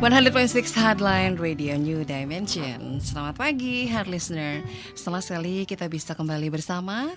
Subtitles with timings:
[0.00, 3.04] 100.6 Headline Radio New Dimension.
[3.04, 4.64] Selamat pagi, hard listener.
[4.96, 7.12] Setelah sekali kita bisa kembali bersama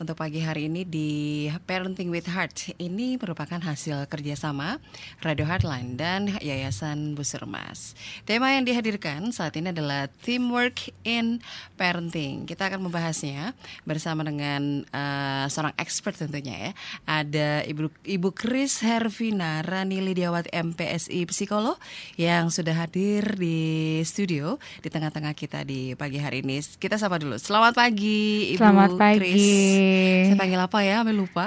[0.00, 2.80] Untuk pagi hari ini di Parenting with Heart.
[2.80, 4.80] Ini merupakan hasil kerjasama
[5.20, 7.92] Radio Heartline dan Yayasan Busur Mas
[8.24, 11.44] Tema yang dihadirkan saat ini adalah Teamwork in
[11.76, 12.48] Parenting.
[12.48, 13.52] Kita akan membahasnya
[13.84, 16.70] bersama dengan uh, seorang expert tentunya ya.
[17.04, 21.76] Ada Ibu, Ibu Kris Hervina Rani Lidiawati MPSI Psikolog
[22.22, 26.62] yang sudah hadir di studio di tengah-tengah kita di pagi hari ini.
[26.62, 27.34] Kita sapa dulu.
[27.34, 29.18] Selamat pagi, Ibu Selamat pagi.
[29.18, 30.30] Chris.
[30.30, 31.02] Saya panggil apa ya?
[31.02, 31.46] Sampai lupa.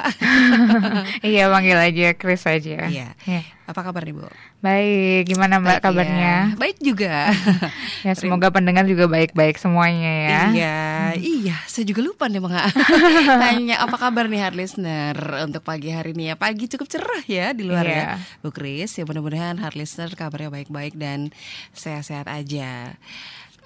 [1.31, 2.91] iya, panggil aja Chris aja.
[2.91, 3.15] Iya.
[3.23, 3.41] Ya.
[3.65, 4.29] Apa kabar nih, Bu?
[4.61, 5.83] Baik, gimana Mbak Baik ya.
[5.83, 6.33] kabarnya?
[6.55, 7.13] Baik juga.
[8.05, 10.41] Ya, semoga pendengar juga baik-baik semuanya ya.
[10.53, 10.77] Iya,
[11.17, 12.53] iya, saya juga lupa nih Bang.
[13.41, 16.37] Tanya apa kabar nih hard listener untuk pagi hari ini ya.
[16.37, 17.97] Pagi cukup cerah ya di luar Iya.
[17.97, 18.05] ya.
[18.45, 21.33] Bu Kris, ya mudah-mudahan hard listener kabarnya baik-baik dan
[21.73, 22.93] sehat-sehat aja.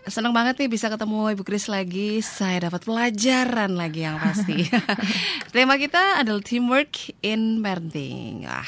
[0.07, 2.23] Senang banget nih bisa ketemu Ibu Kris lagi.
[2.23, 4.63] Saya dapat pelajaran lagi yang pasti.
[5.53, 8.47] Tema kita adalah teamwork in parenting.
[8.47, 8.63] Ah,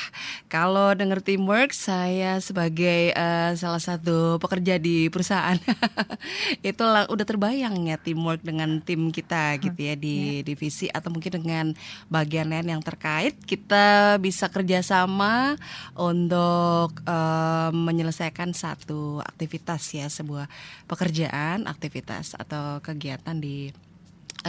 [0.52, 5.56] kalau dengar teamwork, saya sebagai eh, salah satu pekerja di perusahaan
[6.68, 11.66] itu udah terbayang ya teamwork dengan tim kita gitu ya di divisi atau mungkin dengan
[12.12, 15.56] bagian lain yang terkait kita bisa kerjasama
[15.96, 20.52] untuk eh, menyelesaikan satu aktivitas ya sebuah
[20.92, 21.31] pekerjaan
[21.66, 23.72] aktivitas atau kegiatan di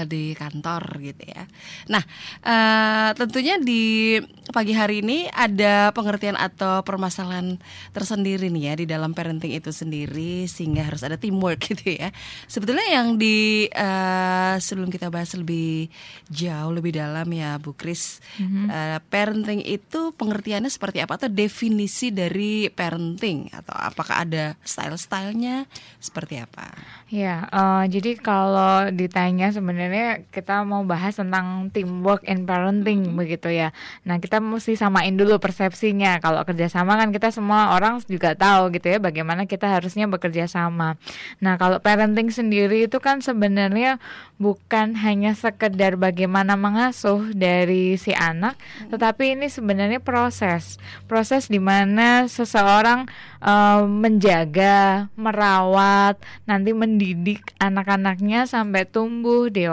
[0.08, 1.44] di kantor gitu ya.
[1.92, 2.02] Nah,
[2.40, 4.16] eh, tentunya di
[4.50, 7.60] pagi hari ini ada pengertian atau permasalahan
[7.92, 12.08] tersendiri nih ya di dalam parenting itu sendiri sehingga harus ada teamwork gitu ya.
[12.48, 15.92] Sebetulnya yang di eh, sebelum kita bahas lebih
[16.32, 22.72] jauh lebih dalam ya Bu Kris, eh, parenting itu pengertiannya seperti apa atau definisi dari
[22.72, 25.68] parenting atau apakah ada style-stylenya
[26.00, 26.72] seperti apa?
[27.12, 29.81] Ya, eh, jadi kalau ditanya sebenarnya
[30.28, 33.72] kita mau bahas tentang teamwork and parenting begitu ya.
[34.04, 36.20] Nah, kita mesti samain dulu persepsinya.
[36.20, 41.00] Kalau kerjasama kan kita semua orang juga tahu gitu ya bagaimana kita harusnya bekerja sama.
[41.40, 44.02] Nah, kalau parenting sendiri itu kan sebenarnya
[44.42, 48.58] bukan hanya sekedar bagaimana mengasuh dari si anak,
[48.90, 50.82] tetapi ini sebenarnya proses.
[51.06, 53.06] Proses di mana seseorang
[53.38, 59.71] eh, menjaga, merawat, nanti mendidik anak-anaknya sampai tumbuh dewasa,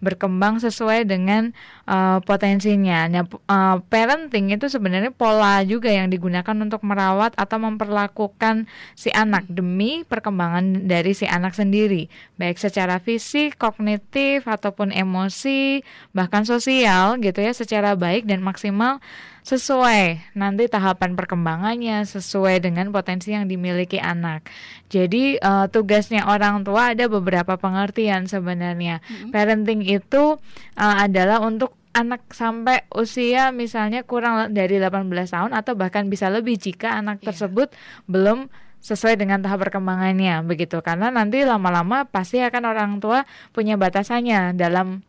[0.00, 1.52] berkembang sesuai dengan
[1.88, 3.06] eh, potensinya.
[3.08, 8.68] Nah, eh, parenting itu sebenarnya pola juga yang digunakan untuk merawat atau memperlakukan
[8.98, 12.08] si anak demi perkembangan dari si anak sendiri,
[12.40, 15.84] baik secara fisik, kognitif ataupun emosi,
[16.16, 19.00] bahkan sosial gitu ya, secara baik dan maksimal
[19.44, 24.48] sesuai nanti tahapan perkembangannya sesuai dengan potensi yang dimiliki anak.
[24.88, 29.04] Jadi eh, tugasnya orang tua ada beberapa pengertian sebenarnya.
[29.28, 30.40] Parenting itu
[30.80, 36.58] eh, adalah untuk anak sampai usia misalnya kurang dari 18 tahun atau bahkan bisa lebih
[36.58, 37.30] jika anak Iya.
[37.32, 37.70] tersebut
[38.10, 38.50] belum
[38.84, 43.24] sesuai dengan tahap perkembangannya begitu karena nanti lama-lama pasti akan orang tua
[43.56, 45.00] punya batasannya dalam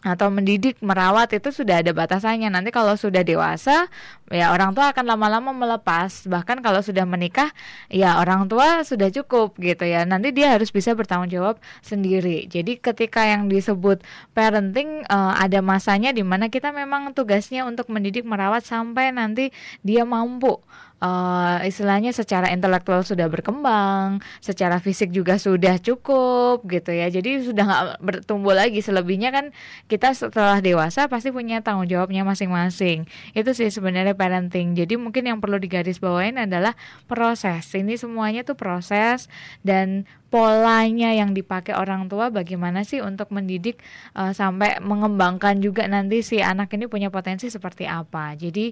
[0.00, 2.48] atau mendidik merawat itu sudah ada batasannya.
[2.48, 3.88] Nanti kalau sudah dewasa
[4.32, 6.24] ya orang tua akan lama-lama melepas.
[6.24, 7.52] Bahkan kalau sudah menikah
[7.92, 10.08] ya orang tua sudah cukup gitu ya.
[10.08, 12.48] Nanti dia harus bisa bertanggung jawab sendiri.
[12.48, 14.00] Jadi ketika yang disebut
[14.32, 19.52] parenting eh, ada masanya di mana kita memang tugasnya untuk mendidik merawat sampai nanti
[19.84, 20.60] dia mampu
[21.00, 27.08] eh, istilahnya secara intelektual sudah berkembang, secara fisik juga sudah cukup gitu ya.
[27.08, 28.84] Jadi sudah nggak bertumbuh lagi.
[28.84, 29.52] Selebihnya kan
[29.88, 33.08] kita setelah dewasa pasti punya tanggung jawabnya masing-masing.
[33.32, 34.76] Itu sih sebenarnya parenting.
[34.76, 36.76] Jadi mungkin yang perlu digarisbawain adalah
[37.08, 37.66] proses.
[37.72, 39.26] Ini semuanya tuh proses
[39.64, 43.82] dan polanya yang dipakai orang tua bagaimana sih untuk mendidik
[44.14, 48.38] eh, sampai mengembangkan juga nanti si anak ini punya potensi seperti apa.
[48.38, 48.70] Jadi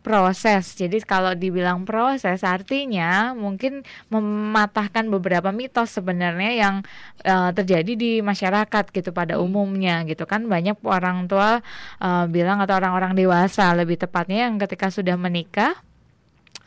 [0.00, 0.78] proses.
[0.78, 6.74] Jadi kalau dibilang proses artinya mungkin mematahkan beberapa mitos sebenarnya yang
[7.26, 11.60] eh, terjadi di masyarakat gitu pada umumnya gitu kan banyak orang tua
[12.00, 15.74] eh, bilang atau orang-orang dewasa lebih tepatnya yang ketika sudah menikah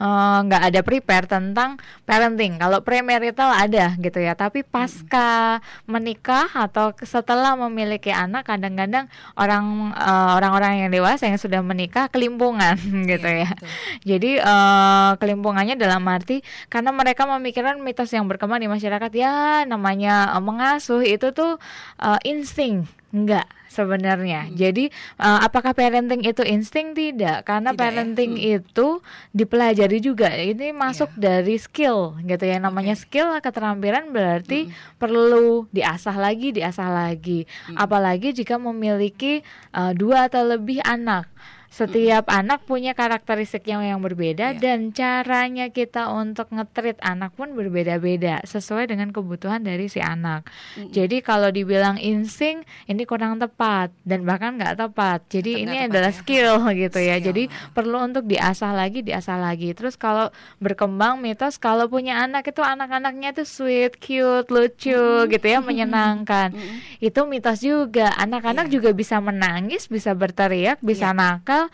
[0.04, 2.60] eh, nggak ada prepare tentang parenting.
[2.60, 9.08] Kalau premarital ada gitu ya, tapi pasca menikah atau setelah memiliki anak, kadang-kadang
[9.40, 12.76] orang eh, orang-orang yang dewasa yang sudah menikah kelimpungan
[13.12, 13.50] gitu Iya, ya.
[13.56, 13.70] betul.
[14.04, 20.36] Jadi eh, kelimpungannya dalam arti karena mereka memikirkan mitos yang berkembang di masyarakat ya namanya
[20.36, 21.56] eh, mengasuh itu tuh
[22.02, 24.50] eh, insting Enggak sebenarnya.
[24.50, 24.54] Hmm.
[24.54, 27.46] Jadi uh, apakah parenting itu insting tidak?
[27.46, 27.82] Karena tidak, ya?
[27.82, 28.42] parenting ya?
[28.42, 28.58] hmm.
[28.62, 28.88] itu
[29.34, 30.30] dipelajari juga.
[30.34, 31.42] Ini masuk yeah.
[31.42, 32.58] dari skill gitu ya.
[32.62, 33.04] Namanya okay.
[33.06, 34.98] skill keterampilan berarti hmm.
[35.02, 37.50] perlu diasah lagi, diasah lagi.
[37.70, 37.82] Hmm.
[37.82, 39.42] Apalagi jika memiliki
[39.74, 41.30] uh, dua atau lebih anak
[41.74, 42.38] setiap mm.
[42.38, 44.62] anak punya karakteristik yang yang berbeda yeah.
[44.62, 50.46] dan caranya kita untuk ngetrit anak pun berbeda-beda sesuai dengan kebutuhan dari si anak.
[50.78, 50.94] Mm.
[50.94, 55.26] Jadi kalau dibilang insting ini kurang tepat dan bahkan nggak tepat.
[55.34, 56.20] Jadi Tetap ini adalah ya.
[56.22, 56.54] skill
[56.86, 57.18] gitu ya.
[57.18, 57.26] skill.
[57.26, 57.26] ya.
[57.34, 57.44] Jadi
[57.74, 59.74] perlu untuk diasah lagi, diasah lagi.
[59.74, 60.30] Terus kalau
[60.62, 65.30] berkembang mitos kalau punya anak itu anak-anaknya tuh sweet, cute, lucu mm.
[65.34, 66.54] gitu ya, menyenangkan.
[66.54, 66.93] Mm.
[67.04, 68.16] Itu mitos juga.
[68.16, 68.74] Anak-anak yeah.
[68.80, 71.20] juga bisa menangis, bisa berteriak, bisa yeah.
[71.20, 71.68] nakal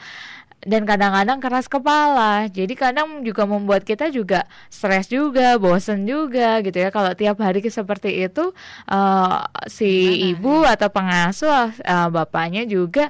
[0.67, 2.51] dan kadang-kadang keras kepala.
[2.51, 6.91] Jadi kadang juga membuat kita juga stres juga, bosen juga gitu ya.
[6.91, 8.51] Kalau tiap hari seperti itu
[8.91, 10.27] uh, si Gimana?
[10.35, 13.07] ibu atau pengasuh uh, bapaknya juga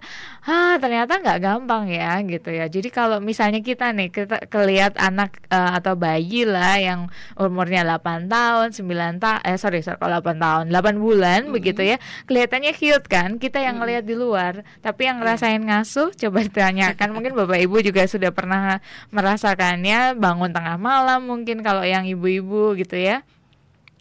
[0.50, 2.66] ah ternyata nggak gampang ya gitu ya.
[2.70, 8.26] Jadi kalau misalnya kita nih kita kelihat anak uh, atau bayi lah yang umurnya 8
[8.30, 11.56] tahun, 9 tahun eh sorry, sorry kalau 8 tahun, 8 bulan mm -hmm.
[11.56, 11.98] begitu ya.
[12.26, 15.24] Kelihatannya cute kan kita yang ngelihat di luar, tapi yang iya.
[15.26, 18.84] ngerasain ngasuh coba ditanyakan mungkin Bapak Ibu juga sudah pernah
[19.16, 23.24] merasakannya bangun tengah malam mungkin kalau yang ibu-ibu gitu ya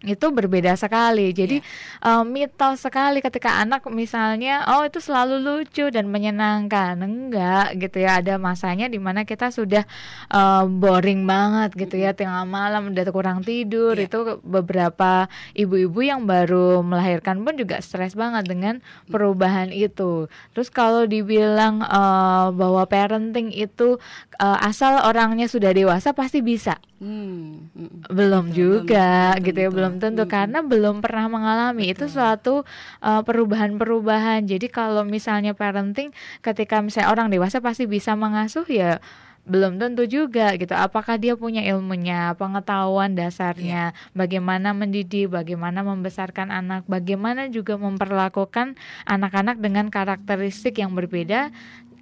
[0.06, 1.34] itu berbeda sekali.
[1.34, 2.06] Jadi yeah.
[2.06, 2.22] Iya.
[2.22, 6.94] uh, mitos sekali ketika anak misalnya oh itu selalu lucu dan menyenangkan.
[7.02, 8.22] Enggak gitu ya.
[8.22, 9.82] Ada masanya di mana kita sudah
[10.30, 13.98] uh, boring banget gitu ya tengah malam udah kurang tidur.
[13.98, 14.06] Yeah.
[14.06, 15.26] Itu beberapa
[15.58, 18.78] ibu-ibu yang baru melahirkan pun juga stres banget dengan
[19.10, 20.30] perubahan itu.
[20.54, 23.98] Terus kalau dibilang uh, bahwa parenting itu
[24.38, 26.78] uh, asal orangnya sudah dewasa pasti bisa.
[26.98, 27.70] Hmm,
[28.10, 30.32] belum gitu, juga belum, gitu ya belum tentu hmm.
[30.32, 31.96] karena belum pernah mengalami Betul.
[31.96, 32.54] itu suatu
[33.00, 36.12] uh, perubahan-perubahan jadi kalau misalnya parenting
[36.44, 39.00] ketika misalnya orang dewasa pasti bisa mengasuh ya
[39.48, 44.12] belum tentu juga gitu apakah dia punya ilmunya pengetahuan dasarnya yeah.
[44.12, 48.76] bagaimana mendidik bagaimana membesarkan anak bagaimana juga memperlakukan
[49.08, 51.48] anak-anak dengan karakteristik yang berbeda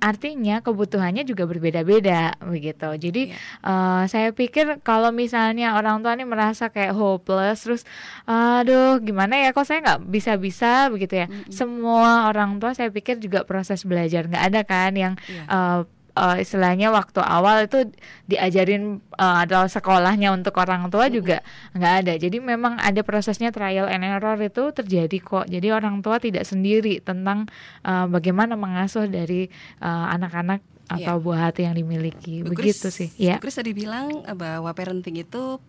[0.01, 2.89] artinya kebutuhannya juga berbeda-beda begitu.
[2.97, 3.65] Jadi yeah.
[3.65, 7.83] uh, saya pikir kalau misalnya orang tua ini merasa kayak hopeless, terus
[8.29, 11.27] aduh gimana ya kok saya nggak bisa-bisa begitu ya.
[11.27, 11.53] Mm -hmm.
[11.53, 15.35] Semua orang tua saya pikir juga proses belajar nggak ada kan yang yeah.
[15.37, 15.45] Iya.
[15.53, 15.81] uh,
[16.17, 17.93] uh, istilahnya waktu awal itu
[18.25, 21.45] diajarin uh, atau sekolahnya untuk orang tua juga
[21.77, 22.13] nggak ada.
[22.17, 25.47] Jadi memang ada prosesnya trial and error itu terjadi kok.
[25.47, 27.47] Jadi orang tua tidak sendiri tentang
[27.85, 29.49] uh, bagaimana mengasuh dari
[29.85, 31.23] anak-anak uh, atau yeah.
[31.23, 32.43] buah hati yang dimiliki.
[32.43, 33.12] Bu Begitu sih.
[33.21, 33.37] Ya.
[33.39, 35.61] Chris tadi bilang bahwa parenting itu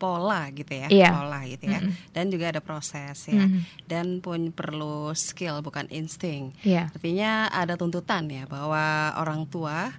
[0.00, 1.12] pola gitu ya, yeah.
[1.12, 1.84] pola gitu ya.
[1.84, 2.12] Mm -hmm.
[2.16, 3.36] Dan juga ada proses ya.
[3.36, 3.60] Mm -hmm.
[3.84, 6.56] Dan pun perlu skill bukan insting.
[6.64, 6.88] Yeah.
[6.96, 9.92] Artinya ada tuntutan ya bahwa orang tua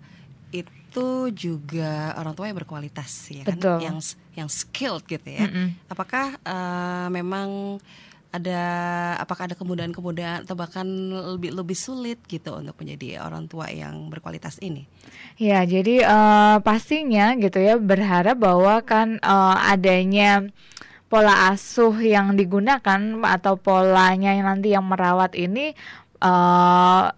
[0.49, 4.01] itu juga orang tua yang berkualitas ya kan, yang
[4.33, 5.45] yang skilled gitu ya.
[5.45, 5.67] Mm -hmm.
[5.87, 7.77] Apakah uh, memang
[8.31, 8.59] ada
[9.19, 10.87] apakah ada kemudahan-kemudahan atau bahkan
[11.35, 14.87] lebih lebih sulit gitu untuk menjadi orang tua yang berkualitas ini?
[15.35, 20.47] Ya, jadi uh, pastinya gitu ya berharap bahwa kan uh, adanya
[21.11, 25.75] pola asuh yang digunakan atau polanya yang nanti yang merawat ini
[26.23, 27.11] uh,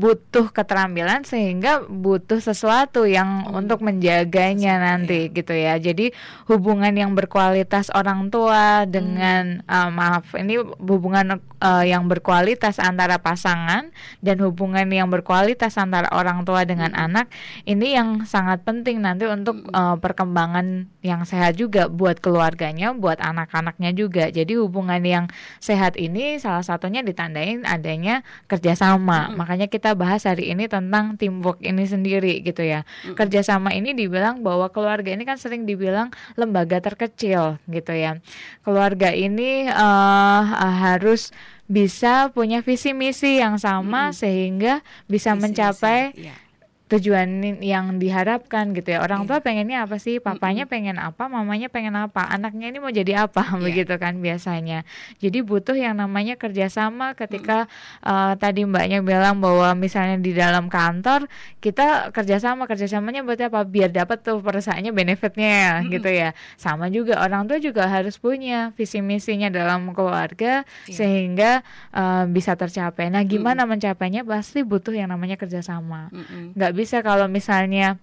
[0.00, 3.60] butuh keterampilan sehingga butuh sesuatu yang hmm.
[3.60, 5.32] untuk menjaganya Sesuai, nanti ya.
[5.36, 5.74] gitu ya.
[5.76, 6.06] Jadi
[6.48, 9.68] hubungan yang berkualitas orang tua dengan hmm.
[9.68, 13.92] uh, maaf ini hubungan uh, yang berkualitas antara pasangan
[14.24, 17.04] dan hubungan yang berkualitas antara orang tua dengan hmm.
[17.06, 17.26] anak
[17.68, 19.72] ini yang sangat penting nanti untuk hmm.
[19.72, 24.28] uh, perkembangan yang sehat juga buat keluarganya, buat anak-anaknya juga.
[24.28, 25.24] Jadi hubungan yang
[25.62, 29.30] sehat ini salah satunya ditandain adanya kerjasama.
[29.30, 29.40] Hmm.
[29.40, 32.82] Makanya kita bahas hari ini tentang teamwork ini sendiri gitu ya.
[32.84, 33.16] Mm-hmm.
[33.16, 38.18] Kerjasama ini dibilang bahwa keluarga ini kan sering dibilang lembaga terkecil gitu ya.
[38.64, 40.42] Keluarga ini uh,
[40.80, 41.34] harus
[41.70, 44.18] bisa punya visi misi yang sama mm-hmm.
[44.18, 44.74] sehingga
[45.06, 46.49] bisa visi mencapai yeah
[46.90, 48.98] tujuan yang diharapkan gitu ya.
[48.98, 49.46] Orang tua iya.
[49.46, 50.18] pengennya apa sih?
[50.18, 51.30] Papanya pengen apa?
[51.30, 52.26] Mamanya pengen apa?
[52.26, 53.42] Anaknya ini mau jadi apa?
[53.60, 53.68] Yeah.
[53.76, 54.88] begitu kan biasanya.
[55.20, 57.68] Jadi butuh yang namanya kerjasama ketika
[58.00, 61.28] uh, tadi mbaknya bilang bahwa misalnya di dalam kantor
[61.60, 63.68] kita kerjasama kerjasamanya buat apa?
[63.68, 66.32] Biar dapat tuh perasaannya benefitnya gitu ya.
[66.56, 70.96] Sama juga orang tua juga harus punya visi misinya dalam keluarga yeah.
[70.96, 71.50] sehingga
[71.92, 73.12] uh, bisa tercapai.
[73.12, 74.24] Nah gimana mencapainya?
[74.24, 76.08] Pasti butuh yang namanya kerjasama.
[76.56, 78.00] Nggak bisa kalau misalnya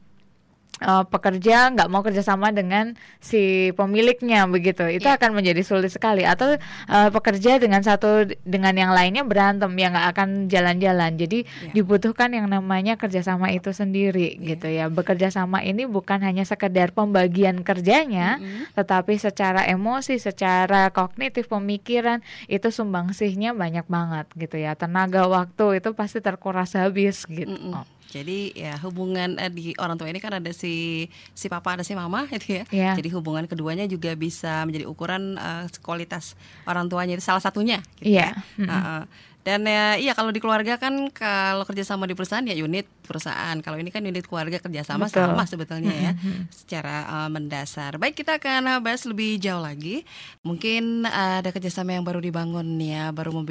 [0.82, 5.18] uh, pekerja nggak mau kerjasama dengan si pemiliknya begitu itu yeah.
[5.18, 6.58] akan menjadi sulit sekali atau
[6.90, 11.74] uh, pekerja dengan satu dengan yang lainnya berantem ya nggak akan jalan-jalan jadi yeah.
[11.74, 14.48] dibutuhkan yang namanya kerjasama itu sendiri yeah.
[14.56, 18.64] gitu ya bekerja sama ini bukan hanya sekedar pembagian kerjanya mm -hmm.
[18.78, 25.94] tetapi secara emosi secara kognitif pemikiran itu sumbangsihnya banyak banget gitu ya tenaga waktu itu
[25.98, 27.97] pasti terkuras habis gitu mm -hmm.
[28.08, 31.94] Jadi ya hubungan eh, di orang tua ini kan ada si si papa ada si
[31.94, 32.64] mama gitu ya.
[32.72, 32.96] Yeah.
[32.96, 37.84] Jadi hubungan keduanya juga bisa menjadi ukuran uh, kualitas orang tuanya itu salah satunya.
[38.00, 38.36] Gitu yeah.
[38.58, 38.64] ya.
[38.64, 38.70] Mm -hmm.
[38.72, 39.04] uh,
[39.48, 43.56] dan ya iya kalau di keluarga kan kalau kerjasama di perusahaan ya unit perusahaan.
[43.64, 45.32] Kalau ini kan unit keluarga kerjasama Betul.
[45.32, 46.52] sama sebetulnya ya mm-hmm.
[46.52, 47.96] secara uh, mendasar.
[47.96, 50.04] Baik kita akan bahas lebih jauh lagi.
[50.44, 53.46] Mungkin uh, ada kerjasama yang baru dibangun ya, baru uh,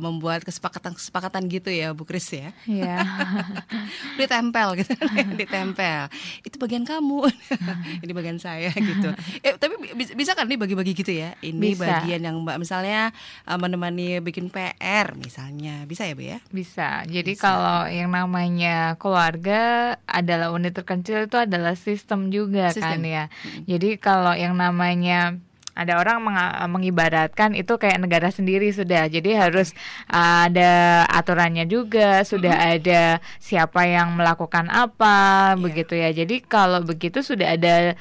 [0.00, 2.56] membuat kesepakatan-kesepakatan gitu ya Bu Kris ya.
[2.64, 3.04] Iya.
[4.20, 4.96] ditempel gitu,
[5.44, 6.08] ditempel.
[6.40, 7.28] Itu bagian kamu,
[8.02, 9.12] ini bagian saya gitu.
[9.44, 9.76] Eh, tapi
[10.16, 11.36] bisa kan nih bagi-bagi gitu ya?
[11.44, 12.00] Ini bisa.
[12.00, 13.12] bagian yang Mbak misalnya
[13.44, 16.38] uh, menemani bikin PR misalnya, bisa ya Bu ya?
[16.54, 17.02] Bisa.
[17.04, 17.44] Jadi bisa.
[17.44, 22.98] kalau yang namanya keluarga adalah unit terkecil itu adalah sistem juga sistem.
[22.98, 23.24] kan ya.
[23.28, 23.66] Hmm.
[23.66, 25.36] Jadi kalau yang namanya
[25.78, 26.38] ada orang meng
[26.74, 29.06] mengibaratkan itu kayak negara sendiri sudah.
[29.06, 29.70] Jadi harus
[30.10, 32.74] uh, ada aturannya juga, sudah -hmm.
[32.82, 33.02] ada
[33.38, 35.62] siapa yang melakukan apa yeah.
[35.62, 36.10] begitu ya.
[36.10, 37.94] Jadi kalau begitu sudah ada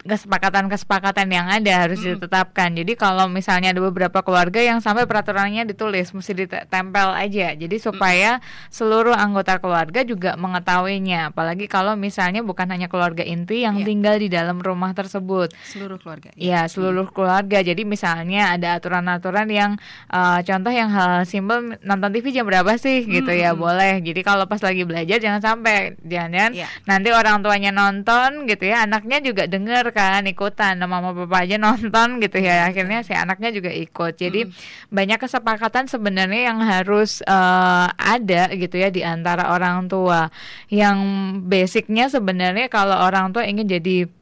[0.00, 2.16] kesepakatan-kesepakatan yang ada harus hmm.
[2.16, 2.72] ditetapkan.
[2.72, 7.52] Jadi kalau misalnya ada beberapa keluarga yang sampai peraturannya ditulis mesti ditempel aja.
[7.52, 8.40] Jadi supaya
[8.72, 11.32] seluruh anggota keluarga juga mengetahuinya.
[11.32, 13.86] Apalagi kalau misalnya bukan hanya keluarga inti yang yeah.
[13.86, 15.52] tinggal di dalam rumah tersebut.
[15.68, 16.32] Seluruh keluarga.
[16.32, 17.14] Ya, ya seluruh hmm.
[17.14, 17.58] keluarga.
[17.60, 19.76] Jadi misalnya ada aturan-aturan yang
[20.08, 23.42] uh, contoh yang hal simpel nonton TV jam berapa sih gitu hmm.
[23.44, 24.00] ya boleh.
[24.00, 26.72] Jadi kalau pas lagi belajar jangan sampai jangan yeah.
[26.88, 32.22] nanti orang tuanya nonton gitu ya, anaknya juga denger kan ikutan mama papa aja nonton
[32.22, 32.68] gitu ya.
[32.70, 34.18] Akhirnya si anaknya juga ikut.
[34.18, 34.88] Jadi hmm.
[34.90, 40.30] banyak kesepakatan sebenarnya yang harus uh, ada gitu ya di antara orang tua.
[40.70, 40.98] Yang
[41.46, 44.19] basicnya sebenarnya kalau orang tua ingin jadi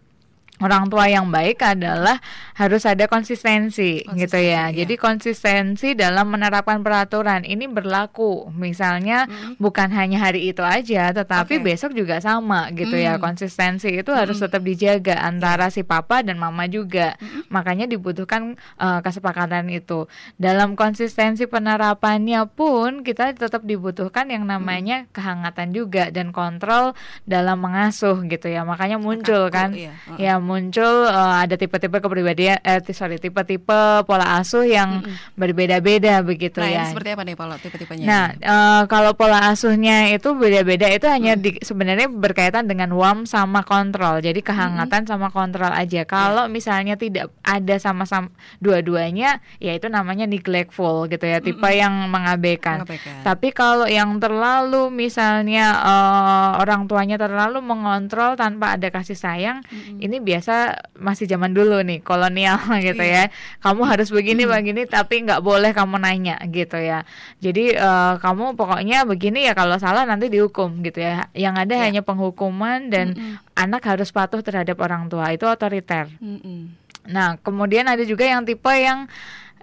[0.59, 2.19] orang tua yang baik adalah
[2.59, 4.71] harus ada konsistensi, konsistensi gitu ya.
[4.71, 4.85] Iya.
[4.85, 8.51] Jadi konsistensi dalam menerapkan peraturan ini berlaku.
[8.51, 9.63] Misalnya hmm.
[9.63, 11.65] bukan hanya hari itu aja, tetapi okay.
[11.65, 13.05] besok juga sama gitu hmm.
[13.05, 13.13] ya.
[13.23, 14.19] Konsistensi itu hmm.
[14.19, 17.15] harus tetap dijaga antara si papa dan mama juga.
[17.23, 17.47] Hmm.
[17.49, 20.11] Makanya dibutuhkan uh, kesepakatan itu.
[20.35, 25.15] Dalam konsistensi penerapannya pun kita tetap dibutuhkan yang namanya hmm.
[25.15, 28.67] kehangatan juga dan kontrol dalam mengasuh gitu ya.
[28.67, 29.95] Makanya muncul kan iya.
[30.11, 30.19] uh -uh.
[30.19, 35.37] ya muncul uh, ada tipe-tipe kepribadian eh sorry tipe-tipe pola asuh yang mm-hmm.
[35.37, 36.85] berbeda-beda begitu nah, ya.
[36.89, 38.07] Ini seperti apa nih pola tipe-tipenya?
[38.09, 41.43] Nah, uh, kalau pola asuhnya itu beda-beda itu hanya mm.
[41.43, 44.23] di, sebenarnya berkaitan dengan warm sama kontrol.
[44.23, 45.13] Jadi kehangatan mm-hmm.
[45.13, 46.09] sama kontrol aja.
[46.09, 46.55] Kalau yeah.
[46.55, 48.31] misalnya tidak ada sama-sama
[48.63, 51.83] dua-duanya, ya itu namanya neglectful gitu ya, tipe mm-hmm.
[51.83, 52.87] yang mengabaikan.
[52.87, 53.27] mengabaikan.
[53.27, 59.99] Tapi kalau yang terlalu misalnya uh, orang tuanya terlalu mengontrol tanpa ada kasih sayang, mm-hmm.
[59.99, 63.27] ini biasa biasa masih zaman dulu nih kolonial gitu ya.
[63.59, 64.55] Kamu harus begini hmm.
[64.55, 67.03] begini tapi nggak boleh kamu nanya gitu ya.
[67.43, 71.27] Jadi uh, kamu pokoknya begini ya kalau salah nanti dihukum gitu ya.
[71.35, 71.83] Yang ada ya.
[71.91, 75.35] hanya penghukuman dan mm anak harus patuh terhadap orang tua.
[75.35, 76.07] Itu otoriter.
[76.23, 76.79] -mm.
[77.11, 79.11] nah kemudian ada juga yang tipe yang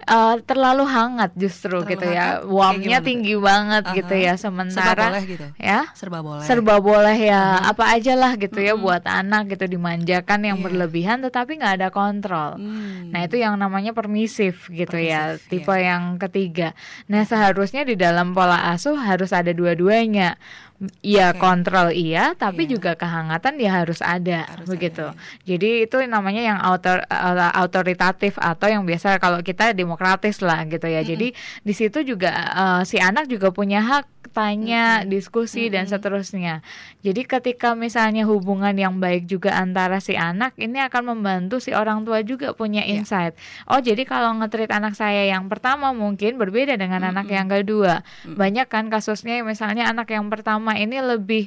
[0.04, 2.26] uh, terlalu hangat justru terlalu gitu ya.
[2.44, 3.42] Warmnya tinggi tuh?
[3.44, 3.98] banget uh -huh.
[3.98, 4.32] gitu ya.
[4.36, 5.46] Sementara serba boleh gitu.
[5.56, 5.80] Ya?
[5.96, 6.44] Serba boleh.
[6.44, 7.42] Serba boleh ya.
[7.42, 7.70] Uh -huh.
[7.72, 8.84] Apa aja lah gitu ya uh -huh.
[8.84, 10.64] buat anak gitu dimanjakan yang yeah.
[10.64, 12.60] berlebihan tetapi nggak ada kontrol.
[12.60, 13.10] Hmm.
[13.10, 15.50] Nah, itu yang namanya permisif gitu ya, permisif, ya.
[15.50, 15.80] Tipe yeah.
[15.94, 16.68] yang ketiga.
[17.08, 20.36] Nah, seharusnya di dalam pola asuh harus ada dua-duanya
[21.00, 21.40] Iya okay.
[21.40, 22.72] kontrol iya, tapi yeah.
[22.76, 25.08] juga kehangatan ya harus ada harus begitu.
[25.08, 25.56] Ada, ya.
[25.56, 30.84] Jadi itu namanya yang autor, uh, autoritatif atau yang biasa kalau kita demokratis lah gitu
[30.84, 31.00] ya.
[31.00, 31.12] Mm -hmm.
[31.16, 31.28] Jadi
[31.64, 35.08] di situ juga uh, si anak juga punya hak tanya, mm-hmm.
[35.08, 35.74] diskusi mm-hmm.
[35.74, 36.54] dan seterusnya.
[37.00, 42.04] Jadi ketika misalnya hubungan yang baik juga antara si anak ini akan membantu si orang
[42.04, 43.00] tua juga punya iya.
[43.00, 43.32] insight.
[43.32, 43.72] Yeah.
[43.72, 47.12] Oh, jadi kalau ngetrit anak saya yang pertama mungkin berbeda dengan mm-hmm.
[47.16, 47.92] anak yang kedua.
[48.02, 48.36] Mm-hmm.
[48.36, 51.46] Banyak kan kasusnya misalnya anak yang pertama ini lebih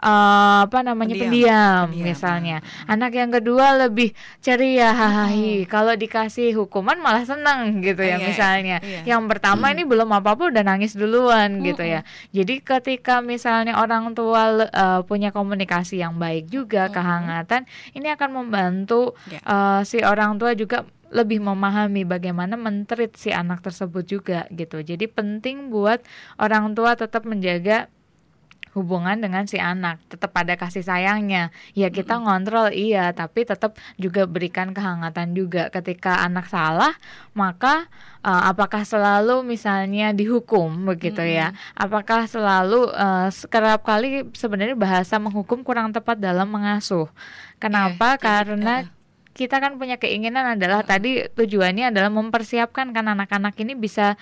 [0.00, 2.56] uh, apa namanya pendiam, pendiam, pendiam misalnya.
[2.60, 2.92] Mm-hmm.
[2.92, 5.32] Anak yang kedua lebih ceria hahaha.
[5.32, 5.68] Mm-hmm.
[5.68, 8.76] Kalau dikasih hukuman malah senang gitu ya yeah, misalnya.
[8.80, 9.16] Yeah.
[9.16, 9.84] Yang pertama mm-hmm.
[9.84, 11.66] ini belum apa-apa udah nangis duluan mm-hmm.
[11.68, 12.00] gitu ya.
[12.32, 16.96] Jadi ketika misalnya orang tua uh, punya komunikasi yang baik juga, mm-hmm.
[16.96, 17.62] kehangatan,
[17.96, 19.32] ini akan membantu yeah.
[19.34, 19.40] Ya.
[19.50, 24.82] uh, si orang tua juga lebih memahami bagaimana menterit si anak tersebut juga gitu.
[24.82, 26.02] Jadi penting buat
[26.42, 27.86] orang tua tetap menjaga
[28.74, 30.02] hubungan dengan si anak.
[30.10, 31.54] Tetap ada kasih sayangnya.
[31.72, 33.14] Ya kita ngontrol iya.
[33.14, 35.70] Tapi tetap juga berikan kehangatan juga.
[35.70, 36.98] Ketika anak salah
[37.32, 37.86] maka
[38.26, 41.54] uh, apakah selalu misalnya dihukum begitu ya?
[41.78, 47.06] Apakah selalu uh, kerap kali sebenarnya bahasa menghukum kurang tepat dalam mengasuh?
[47.62, 48.18] Kenapa?
[48.18, 48.90] Jadi, karena uh.
[49.34, 54.18] kita kan punya keinginan adalah tadi tujuannya adalah mempersiapkan kan anak-anak ini bisa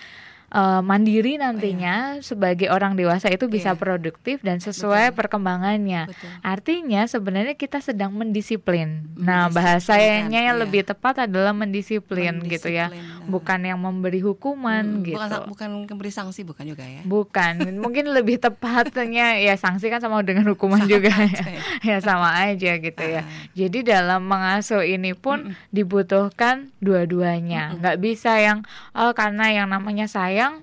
[0.53, 3.81] uh, mandiri nantinya sebagai orang dewasa itu bisa Iya.
[3.81, 5.19] produktif dan sesuai Betul.
[5.19, 6.07] perkembangannya.
[6.07, 6.29] Betul.
[6.41, 9.09] Artinya sebenarnya kita sedang mendisiplin.
[9.17, 10.63] Nah, Mendisiplinkan, bahasanya yang iya.
[10.63, 12.93] lebih tepat adalah mendisiplin, gitu ya.
[12.93, 13.29] Mendisiplin, nah.
[13.33, 15.17] Bukan yang memberi hukuman Hmm, gitu.
[15.17, 20.21] bukan bukan memberi sanksi bukan juga ya Bukan, mungkin lebih tepatnya ya sanksi kan sama
[20.21, 21.61] dengan hukuman Sama juga aja ya.
[21.89, 21.97] ya.
[22.03, 23.23] sama aja gitu ya.
[23.23, 23.27] Ah.
[23.55, 27.79] Jadi dalam mengasuh ini pun dibutuhkan dua-duanya.
[27.79, 30.11] Nggak bisa yang oh karena yang namanya
[30.43, 30.55] sayang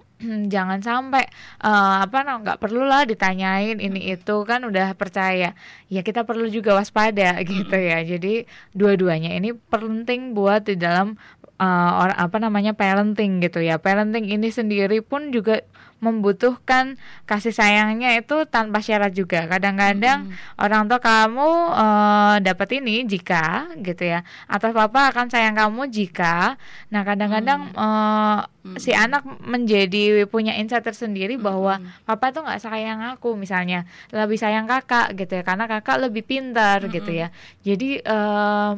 [0.52, 1.24] jangan sampai
[1.64, 5.56] eh, apa nggak perlu lah ditanyain ini itu kan udah percaya.
[5.88, 8.04] Ya kita perlu juga waspada gitu ya.
[8.04, 8.44] Jadi
[8.76, 11.16] dua-duanya ini penting buat di dalam
[11.60, 13.80] or- apa namanya parenting gitu ya.
[13.80, 15.64] Parenting ini sendiri pun juga
[16.00, 16.96] membutuhkan
[17.28, 19.46] kasih sayangnya itu tanpa syarat juga.
[19.52, 24.24] Kadang-kadang orang tua kamu eh, dapat ini jika gitu ya.
[24.48, 26.56] Atau papa akan sayang kamu jika.
[26.92, 28.40] Nah kadang-kadang eh,
[28.80, 33.84] si anak menjadi punya insight tersendiri bahwa papa tuh nggak sayang aku misalnya.
[34.16, 35.44] Lebih sayang kakak gitu ya.
[35.44, 37.28] Karena kakak lebih pintar gitu ya.
[37.68, 38.72] Jadi eh,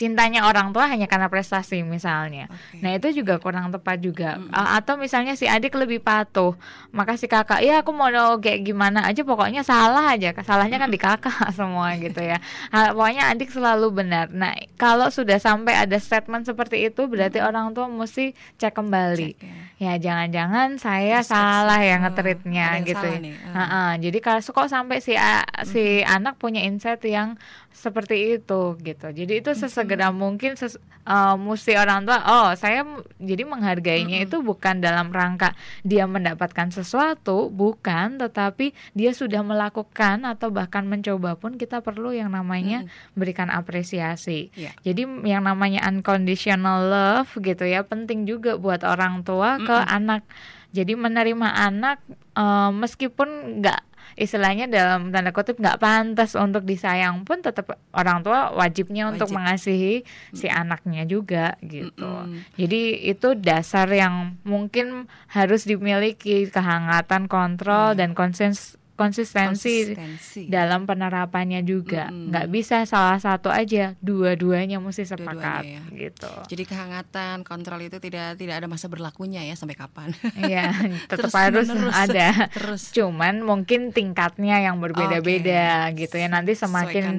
[0.00, 2.48] cintanya orang tua hanya karena prestasi misalnya.
[2.48, 2.80] Oke.
[2.80, 4.40] Nah, itu juga kurang tepat juga.
[4.48, 6.56] A- Atau misalnya si adik lebih patuh,
[6.88, 8.08] maka si kakak, "Ya, aku mau
[8.40, 12.40] kayak gimana aja pokoknya salah aja." Salahnya kan di kakak semua gitu ya.
[12.72, 14.32] Pokoknya adik selalu benar.
[14.32, 19.28] Nah, kalau sudah sampai ada statement seperti itu berarti orang tua mesti cek kembali.
[19.30, 19.56] Cek ya.
[19.80, 21.32] Ya, jangan-jangan saya Introspeksi.
[21.32, 23.00] salah ya Oh, ngetritnya yang gitu.
[23.00, 23.20] salah ya.
[23.20, 23.34] nih.
[23.42, 23.56] Ah.
[23.56, 27.40] Heeh, jadi kalau kok sampai si a- si anak punya insight yang
[27.70, 29.06] seperti itu gitu.
[29.08, 32.82] Jadi itu sesegera mungkin ses, eh, mesti orang tua oh saya
[33.22, 35.54] jadi menghargainya itu bukan dalam rangka
[35.86, 42.34] dia mendapatkan sesuatu, bukan, tetapi dia sudah melakukan atau bahkan mencoba pun kita perlu yang
[42.34, 42.84] namanya
[43.14, 44.50] berikan apresiasi.
[44.58, 44.74] Iya.
[44.82, 50.26] Jadi yang namanya unconditional love gitu ya penting juga buat orang tua ke anak.
[50.70, 51.98] Jadi menerima anak
[52.34, 58.50] eh, meskipun nggak istilahnya dalam tanda kutip nggak pantas untuk disayang pun tetap orang tua
[58.56, 59.36] wajibnya untuk Wajib.
[59.36, 59.94] mengasihi
[60.32, 62.00] si anaknya juga gitu.
[62.00, 62.56] Mm-mm.
[62.56, 70.42] Jadi itu dasar yang mungkin harus dimiliki kehangatan, kontrol dan konsens konsistensi Konsistensi.
[70.52, 72.28] dalam penerapannya juga Mm-mm.
[72.28, 75.96] nggak bisa salah satu aja dua-duanya mesti sepakat Dua-duanya ya.
[75.96, 80.12] gitu Jadi kehangatan, kontrol itu tidak tidak ada masa berlakunya ya sampai kapan.
[80.36, 80.68] Iya
[81.10, 81.96] tetap Terus harus menerus.
[81.96, 86.04] ada Terus cuman mungkin tingkatnya yang berbeda-beda Oke.
[86.04, 87.16] gitu ya nanti semakin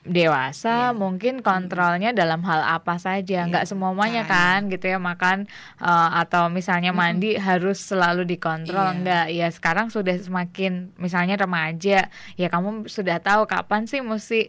[0.00, 0.96] dewasa Iya.
[0.96, 3.44] mungkin kontrolnya dalam hal apa saja.
[3.44, 5.44] Nggak Iya, semuanya kan gitu ya makan
[5.76, 8.96] eh, atau misalnya mandi harus selalu dikontrol Iya.
[8.96, 14.48] enggak ya sekarang sudah semakin misalnya remaja ya kamu sudah tahu kapan sih mesti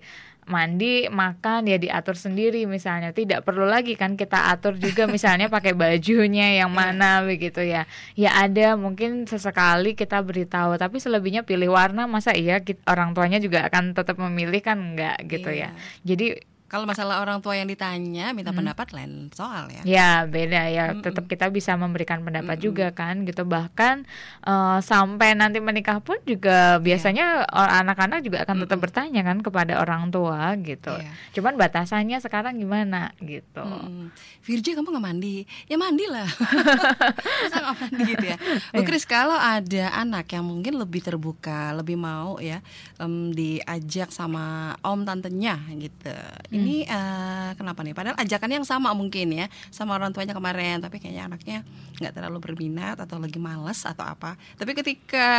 [0.51, 5.71] mandi makan ya diatur sendiri misalnya tidak perlu lagi kan kita atur juga misalnya pakai
[5.71, 6.75] bajunya yang Iya.
[6.75, 7.87] mana begitu ya
[8.19, 13.63] ya ada mungkin sesekali kita beritahu tapi selebihnya pilih warna masa iya orang tuanya juga
[13.71, 16.03] akan tetap memilih kan enggak gitu ya Iya.
[16.03, 16.27] jadi
[16.71, 19.83] Kalau masalah orang tua yang ditanya minta pendapat lain soal ya.
[19.83, 24.07] ya beda ya tetap kita bisa memberikan pendapat juga kan gitu bahkan
[24.41, 29.77] eh, sampai nanti menikah pun juga biasanya or- anak-anak juga akan tetap bertanya kan kepada
[29.77, 31.11] orang tua gitu Iya.
[31.33, 33.67] cuman batasannya sekarang gimana gitu.
[34.41, 35.43] Virgi kamu nggak mandi?
[35.67, 36.25] Ya mandi lah.
[37.43, 38.37] Masa nggak mandi gitu ya?
[38.71, 42.63] Bu Kris kalau ada anak yang mungkin lebih terbuka, lebih mau ya
[42.97, 46.15] em, diajak sama om tantenya gitu.
[46.61, 47.91] Ini eh, kenapa nih?
[47.91, 51.59] Padahal ajakannya yang sama mungkin ya sama orang tuanya kemarin, tapi kayaknya anaknya
[51.97, 54.37] nggak terlalu berminat atau lagi males atau apa.
[54.55, 55.29] Tapi ketika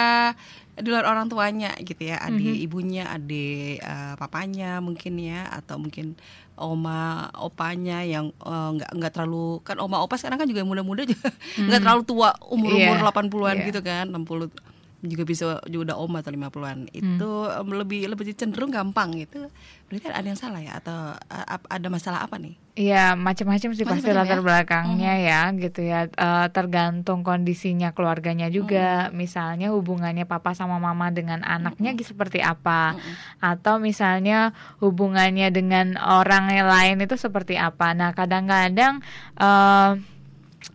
[0.73, 6.17] di luar orang tuanya gitu ya, adik ibunya, adik eh, papanya mungkin ya, atau mungkin
[6.53, 11.33] oma opanya yang eh, nggak nggak terlalu kan oma opa sekarang kan juga muda-muda juga
[11.69, 13.67] nggak terlalu tua umur-umur Iya, 80-an iya.
[13.73, 14.72] gitu kan 60
[15.03, 19.51] juga bisa juga udah oma atau 50-an itu em, lebih lebih cenderung gampang gitu.
[19.91, 20.79] Berarti ada yang salah ya?
[20.79, 20.95] Atau
[21.29, 22.55] ap- ada masalah apa nih?
[22.73, 24.47] Iya macam-macam sih pasti latar ya?
[24.47, 26.07] belakangnya ya gitu ya.
[26.07, 29.11] Eh, tergantung kondisinya keluarganya juga.
[29.11, 32.95] Misalnya hubungannya papa sama mama dengan anaknya seperti apa?
[33.43, 37.91] Atau misalnya hubungannya dengan orang yang lain itu seperti apa?
[37.93, 39.03] Nah kadang-kadang
[39.37, 39.91] eh,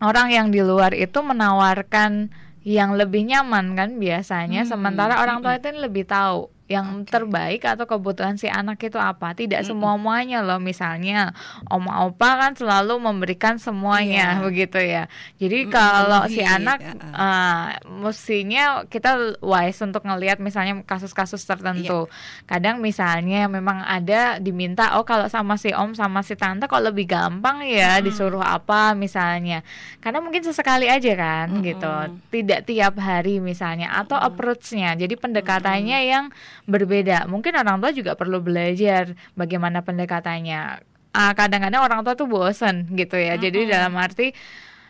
[0.04, 2.30] orang yang di luar itu menawarkan
[2.68, 5.62] yang lebih nyaman kan biasanya Hmm, sementara orang tua mm-mm.
[5.64, 7.10] itu lebih tahu yang Oke.
[7.10, 9.72] terbaik atau kebutuhan si anak itu apa tidak Mm-mm.
[9.72, 11.32] semua muanya loh misalnya
[11.68, 14.44] oma opa kan selalu memberikan semuanya Iya.
[14.44, 15.04] begitu ya
[15.36, 22.12] jadi Mm, kalau si anak ya, eh, mestinya kita wise untuk ngelihat misalnya kasus-kasus tertentu
[22.44, 27.08] kadang misalnya memang ada diminta oh kalau sama si om sama si tante kok lebih
[27.08, 28.06] gampang ya Mm-mm.
[28.06, 29.64] disuruh apa misalnya
[30.00, 31.64] karena mungkin sesekali aja kan Mm-mm.
[31.64, 31.94] gitu
[32.30, 34.28] tidak tiap hari misalnya atau Mm-mm.
[34.30, 36.26] approach-nya jadi pendekatannya yang
[36.68, 37.26] berbeda.
[37.32, 40.84] Mungkin orang tua juga perlu belajar bagaimana pendekatannya.
[41.16, 43.40] Ah, kadang-kadang orang tua tuh bosen gitu ya.
[43.40, 43.74] Jadi Mm-mm.
[43.74, 44.36] dalam arti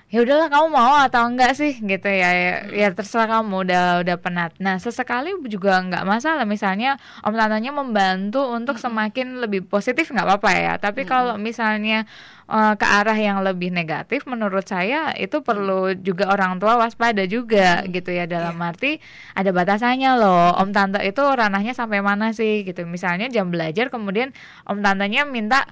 [0.08, 1.76] ya udahlah kamu mau atau enggak sih?
[1.84, 4.56] Gitu ya ya, ya terserah kamu udah udah penat.
[4.63, 6.48] Nah sesekali juga nggak masalah.
[6.48, 6.96] Misalnya
[7.28, 8.86] om tantenya membantu untuk Mm-mm.
[8.88, 10.74] semakin lebih positif nggak apa-apa ya.
[10.80, 11.12] Tapi Mm-mm.
[11.12, 12.08] kalau misalnya
[12.48, 17.84] eh, ke arah yang lebih negatif menurut saya itu perlu juga orang tua waspada juga
[17.91, 18.24] gitu ya.
[18.24, 18.67] Dalam Iya.
[18.72, 18.91] arti
[19.36, 20.56] ada batasannya loh.
[20.56, 22.88] Om tante itu ranahnya sampai mana sih gitu.
[22.88, 24.32] Misalnya jam belajar kemudian
[24.63, 25.67] om tantenya minta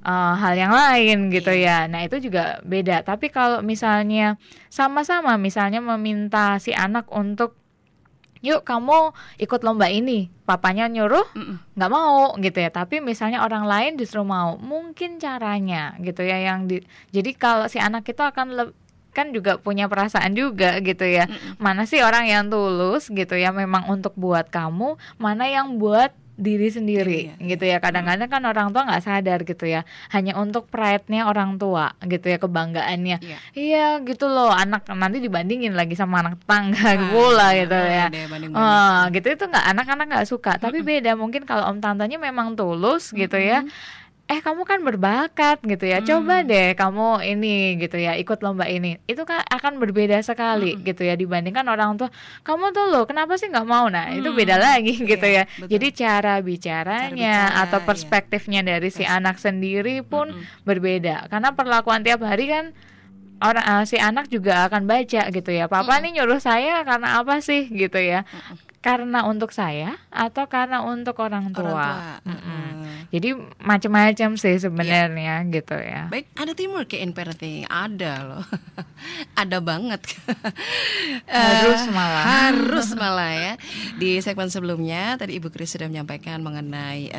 [0.00, 1.84] eh, hal yang lain gitu Iya.
[1.84, 1.90] ya.
[1.90, 3.02] Nah itu juga beda.
[3.02, 7.56] Tapi kalau misalnya sama-sama misalnya meminta si anak untuk
[8.40, 10.32] yuk kamu ikut lomba ini.
[10.48, 11.28] Papanya nyuruh
[11.76, 12.72] nggak mau gitu ya.
[12.72, 14.56] Tapi misalnya orang lain justru mau.
[14.56, 16.80] Mungkin caranya gitu ya yang di
[17.12, 18.76] jadi kalau si anak itu akan le-
[19.10, 21.26] kan juga punya perasaan juga gitu ya.
[21.58, 26.72] Mana sih orang yang tulus gitu ya memang untuk buat kamu mana yang buat diri
[26.72, 27.52] sendiri Diri, ya.
[27.54, 27.76] gitu ya.
[27.78, 29.84] Kadang-kadang kan orang tua nggak sadar gitu ya.
[30.10, 33.16] Hanya untuk pride-nya orang tua gitu ya kebanggaannya.
[33.20, 33.36] Iya.
[33.52, 34.48] iya gitu loh.
[34.48, 38.72] Anak nanti dibandingin lagi sama anak tetangga Ah, pula gitu boleh ya deh, banding-banding.
[38.72, 39.26] Ah, gitu.
[39.28, 40.52] Itu nggak anak-anak nggak suka.
[40.56, 41.12] Tapi beda.
[41.14, 43.60] Mungkin kalau om tantanya memang tulus gitu ya
[44.30, 46.46] eh kamu kan berbakat gitu ya coba Mm.
[46.46, 50.86] deh kamu ini gitu ya ikut lomba ini itu kan akan berbeda sekali Mm-mm.
[50.86, 54.38] gitu ya dibandingkan orang tua kamu tuh loh kenapa sih nggak mau nah itu Mm.
[54.38, 55.68] beda lagi gitu Iya, ya betul.
[55.68, 57.86] jadi cara bicaranya bicara, atau iya.
[57.86, 60.62] perspektifnya dari si anak sendiri pun Mm-mm.
[60.62, 62.70] berbeda karena perlakuan tiap hari kan
[63.40, 66.02] orang eh, si anak juga akan baca gitu ya papa Mm-mm.
[66.06, 68.54] nih nyuruh saya karena apa sih gitu ya Mm-mm.
[68.78, 72.30] karena untuk saya atau karena untuk orang tua, Orang tua.
[72.30, 72.69] Mm-mm.
[73.10, 78.44] Jadi macam-macam sih sebenarnya gitu ya Baik, ada teamwork ya in parenting, ada loh,
[79.42, 79.98] ada banget.
[81.26, 82.22] Harus Eh, malah.
[82.24, 83.52] harus malah ya.
[83.96, 87.10] Di segmen sebelumnya tadi Ibu Kris sudah menyampaikan mengenai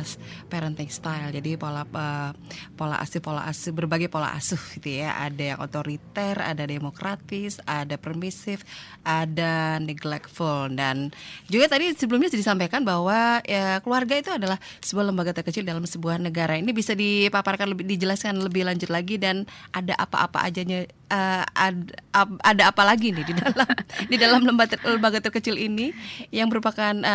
[0.00, 2.30] s- parenting style, jadi pola eh,
[2.74, 5.16] pola asuh pola asuh berbagai pola asuh gitu ya.
[5.18, 8.64] Ada yang otoriter, ada demokratis, ada permisif,
[9.02, 11.08] ada neglectful dan
[11.46, 16.16] juga tadi sebelumnya sudah disampaikan bahwa ya, keluarga itu adalah sebuah lembaga terkecil dalam sebuah
[16.16, 16.54] negara.
[16.54, 22.38] Ini bisa dipaparkan lebih dijelaskan lebih lanjut lagi dan ada apa-apa ajanya eh, ad- ap-
[22.40, 23.66] ada apa lagi nih di dalam
[24.10, 25.90] di dalam lembaga ter- lembaga terkecil ini
[26.28, 27.10] yang merupakan eh,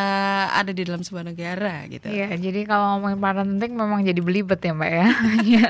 [0.51, 2.05] ada di dalam sebuah negara gitu.
[2.05, 5.07] Iya, jadi kalau ngomongin parenting memang jadi belibet ya mbak ya.
[5.45, 5.69] Iya.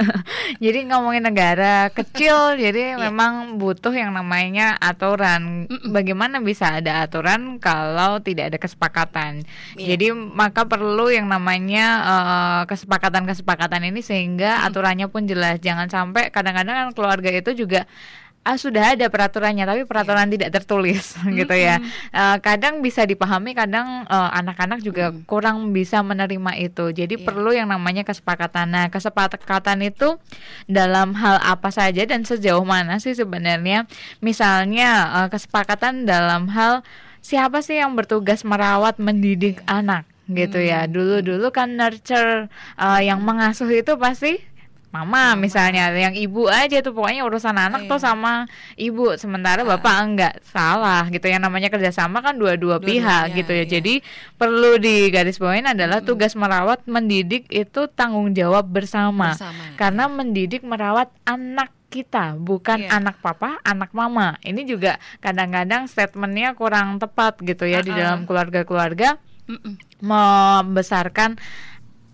[0.57, 3.01] jadi ngomongin negara kecil, jadi Iya.
[3.01, 5.65] memang butuh yang namanya aturan.
[5.85, 9.43] Bagaimana bisa ada aturan kalau tidak ada kesepakatan?
[9.75, 9.95] Iya.
[9.95, 12.34] Jadi maka perlu yang namanya eh,
[12.65, 15.59] kesepakatan-kesepakatan ini sehingga aturannya pun jelas.
[15.59, 17.83] Jangan sampai kadang-kadang kan keluarga itu juga
[18.45, 21.81] ah sudah ada peraturannya tapi peraturan tidak tertulis gitu ya.
[22.13, 25.25] Eh, kadang bisa dipahami kadang eh, anak-anak juga Mm.
[25.25, 26.93] kurang bisa menerima itu.
[26.93, 27.25] Jadi Iya.
[27.25, 28.69] perlu yang namanya kesepakatan.
[28.69, 30.21] Nah kesepakatan itu
[30.69, 33.89] dalam hal apa saja dan sejauh mana sih sebenarnya?
[34.21, 34.89] Misalnya
[35.25, 36.85] eh, kesepakatan dalam hal
[37.25, 40.91] siapa sih yang bertugas merawat mendidik anak gitu ya Hmm.
[40.91, 44.41] dulu-dulu kan nurture eh, yang mengasuh itu pasti
[44.89, 45.43] mama, Mama.
[45.43, 47.89] misalnya yang ibu aja tuh pokoknya urusan anak Iya.
[47.91, 48.47] tuh sama
[48.79, 49.75] ibu sementara Ah.
[49.75, 53.71] bapak enggak salah gitu yang namanya kerjasama kan dua-dua pihak gitu ya iya.
[53.75, 53.93] jadi
[54.33, 59.75] perlu digarisbawahin adalah tugas merawat mendidik itu tanggung jawab bersama, Bersama.
[59.75, 62.95] karena mendidik merawat anak kita bukan Iya.
[62.95, 67.99] anak papa anak mama ini juga kadang-kadang statementnya kurang tepat gitu ya di Uh-uh.
[67.99, 69.77] dalam keluarga-keluarga Mm-mm.
[70.01, 71.37] membesarkan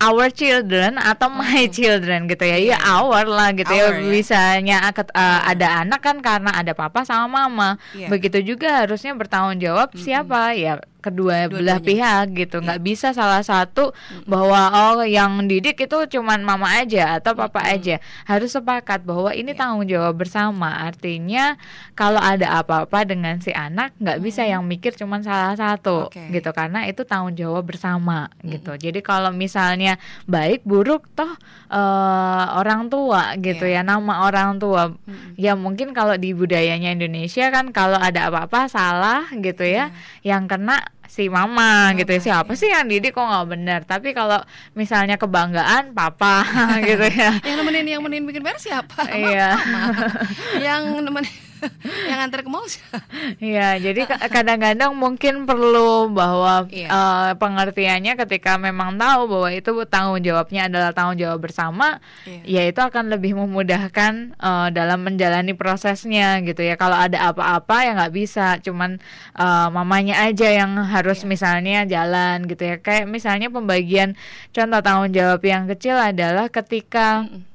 [0.02, 2.58] our children atau my children gitu ya.
[2.58, 2.76] Ya Iya.
[2.82, 4.02] our lah gitu Our, ya.
[4.02, 4.10] ya.
[4.10, 7.78] Bisanya aket- uh, ada anak kan karena ada papa sama mama.
[7.94, 8.10] Iya.
[8.10, 10.58] Begitu juga harusnya bertanggung jawab siapa?
[10.58, 13.90] Ya kedua belah pihak gitu nggak bisa salah satu
[14.24, 17.74] bahwa oh yang didik itu cuman mama aja atau papa mm-hmm.
[17.74, 17.96] aja
[18.30, 19.58] harus sepakat bahwa ini yeah.
[19.58, 21.58] tanggung jawab bersama artinya
[21.98, 24.28] kalau ada apa-apa dengan si anak nggak mm-hmm.
[24.30, 26.30] bisa yang mikir cuman salah satu okay.
[26.30, 28.48] gitu karena itu tanggung jawab bersama mm-hmm.
[28.54, 29.98] gitu jadi kalau misalnya
[30.30, 31.34] baik buruk toh
[31.72, 33.82] uh, orang tua gitu yeah.
[33.82, 35.34] ya nama orang tua mm-hmm.
[35.34, 39.90] ya mungkin kalau di budayanya Indonesia kan kalau ada apa-apa salah gitu ya yeah.
[40.22, 42.20] yang kena si mama oh, gitu ya.
[42.20, 44.40] Siapa sih yang didik kok nggak benar tapi kalau
[44.72, 46.44] misalnya kebanggaan papa
[46.88, 47.36] gitu ya.
[47.44, 49.04] Yang nemenin yang nemenin bikin beres siapa?
[49.12, 49.60] Iya.
[50.66, 51.51] Yang nemenin
[52.10, 52.64] yang antar ke mall
[53.38, 56.88] Iya, jadi kadang-kadang mungkin perlu bahwa iya.
[56.90, 62.62] uh, pengertiannya ketika memang tahu bahwa itu tanggung jawabnya adalah tanggung jawab bersama, iya.
[62.66, 66.78] ya itu akan lebih memudahkan uh, dalam menjalani prosesnya gitu ya.
[66.78, 68.98] Kalau ada apa-apa ya nggak bisa, cuman
[69.36, 71.28] uh, mamanya aja yang harus iya.
[71.28, 72.76] misalnya jalan gitu ya.
[72.78, 74.14] Kayak misalnya pembagian
[74.54, 77.51] contoh tanggung jawab yang kecil adalah ketika mm -mm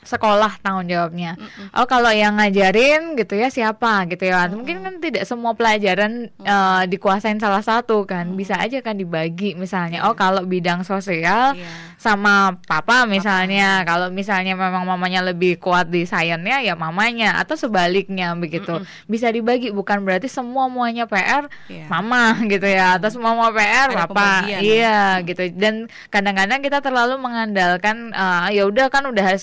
[0.00, 1.36] sekolah tanggung jawabnya.
[1.36, 1.76] Mm -mm.
[1.76, 4.44] Oh kalau yang ngajarin gitu ya siapa gitu ya.
[4.44, 4.54] Mm -mm.
[4.56, 6.48] Mungkin kan tidak semua pelajaran mm -mm.
[6.48, 8.32] uh, dikuasain salah satu kan.
[8.32, 8.40] Mm -mm.
[8.40, 10.00] Bisa aja kan dibagi misalnya.
[10.00, 10.08] Yeah.
[10.08, 11.94] Oh kalau bidang sosial yeah.
[12.00, 13.84] sama papa misalnya.
[13.84, 13.88] Papa.
[13.92, 18.80] Kalau misalnya memang mamanya lebih kuat di sainsnya ya mamanya atau sebaliknya begitu.
[18.80, 19.04] Mm -mm.
[19.04, 21.88] Bisa dibagi bukan berarti semua muanya PR yeah.
[21.92, 24.48] mama gitu ya atau semua mau PR Ada papa.
[24.48, 25.52] Iya gitu.
[25.52, 29.38] Dan kadang-kadang kita terlalu mengandalkan uh, ya udah kan udah hari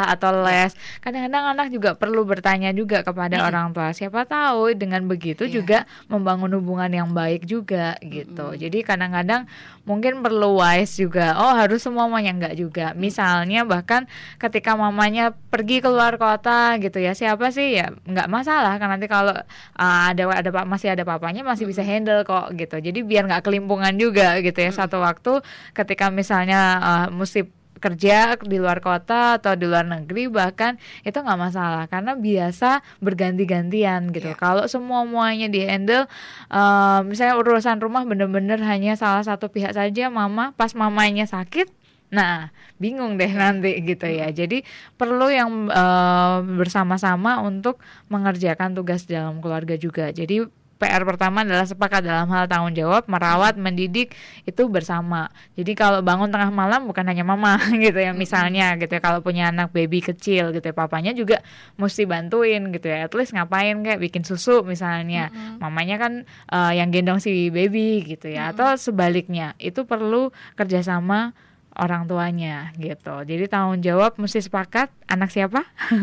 [0.00, 0.64] sekolah atau iya.
[0.64, 0.72] les.
[1.04, 3.46] Kadang-kadang anak juga perlu bertanya juga kepada hmm.
[3.46, 3.92] orang tua.
[3.92, 5.54] Siapa tahu dengan begitu yeah.
[5.60, 8.54] juga membangun hubungan yang baik juga gitu.
[8.54, 8.58] Hmm.
[8.58, 9.44] Jadi kadang-kadang
[9.84, 11.36] mungkin perlu wise juga.
[11.36, 12.86] Oh, harus semuanya enggak juga.
[12.96, 14.08] Misalnya bahkan
[14.40, 17.12] ketika mamanya pergi keluar kota gitu ya.
[17.12, 19.34] Siapa sih ya nggak masalah kan nanti kalau
[19.76, 22.80] uh, ada ada masih ada papanya masih bisa handle kok gitu.
[22.80, 24.70] Jadi biar nggak kelimpungan juga gitu ya.
[24.72, 25.42] Satu waktu
[25.76, 31.40] ketika misalnya uh, mesti kerja di luar kota atau di luar negeri bahkan itu nggak
[31.40, 34.30] masalah karena biasa berganti-gantian gitu.
[34.30, 34.38] Yeah.
[34.38, 36.04] Kalau semua muanya di handle,
[36.52, 41.72] uh, misalnya urusan rumah bener-bener hanya salah satu pihak saja, mama pas mamanya sakit,
[42.10, 42.50] Nah,
[42.82, 44.34] bingung deh nanti gitu ya.
[44.34, 44.66] Jadi
[44.98, 47.78] perlu yang uh, bersama-sama untuk
[48.10, 50.10] mengerjakan tugas dalam keluarga juga.
[50.10, 50.42] Jadi
[50.80, 54.16] PR pertama adalah sepakat dalam hal tanggung jawab, merawat, mendidik
[54.48, 55.28] itu bersama.
[55.52, 59.52] Jadi kalau bangun tengah malam bukan hanya mama gitu ya misalnya gitu ya kalau punya
[59.52, 61.44] anak baby kecil gitu ya papanya juga
[61.76, 63.04] mesti bantuin gitu ya.
[63.04, 65.28] At least ngapain kayak bikin susu misalnya.
[65.28, 65.60] Mm-hmm.
[65.60, 66.12] Mamanya kan
[66.48, 69.52] uh, yang gendong si baby gitu ya atau sebaliknya.
[69.60, 71.36] Itu perlu kerjasama
[71.76, 73.20] orang tuanya gitu.
[73.28, 75.60] Jadi tanggung jawab mesti sepakat anak siapa?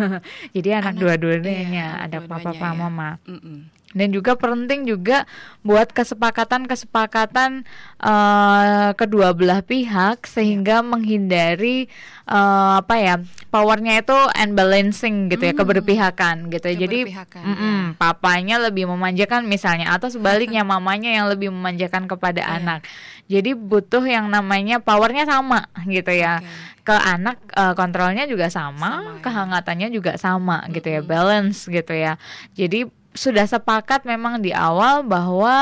[0.55, 2.77] Jadi anak, anak dua-duanya iya, ada dua papa ya.
[2.77, 3.17] mama.
[3.25, 5.25] Mm -mm dan juga penting juga
[5.65, 7.67] buat kesepakatan-kesepakatan
[7.99, 10.85] uh, kedua belah pihak sehingga yeah.
[10.85, 11.91] menghindari
[12.29, 13.15] uh, apa ya
[13.49, 15.59] powernya itu unbalancing gitu ya mm.
[15.59, 21.49] keberpihakan gitu ya jadi mm -mm, papanya lebih memanjakan misalnya atau sebaliknya mamanya yang lebih
[21.51, 22.55] memanjakan kepada yeah.
[22.61, 22.79] anak
[23.27, 29.03] jadi butuh yang namanya powernya sama gitu ya okay ke anak uh, kontrolnya juga sama,
[29.03, 29.19] sama ya.
[29.19, 30.75] kehangatannya juga sama mm -hmm.
[30.79, 32.15] gitu ya balance gitu ya
[32.55, 35.55] jadi sudah sepakat memang di awal bahwa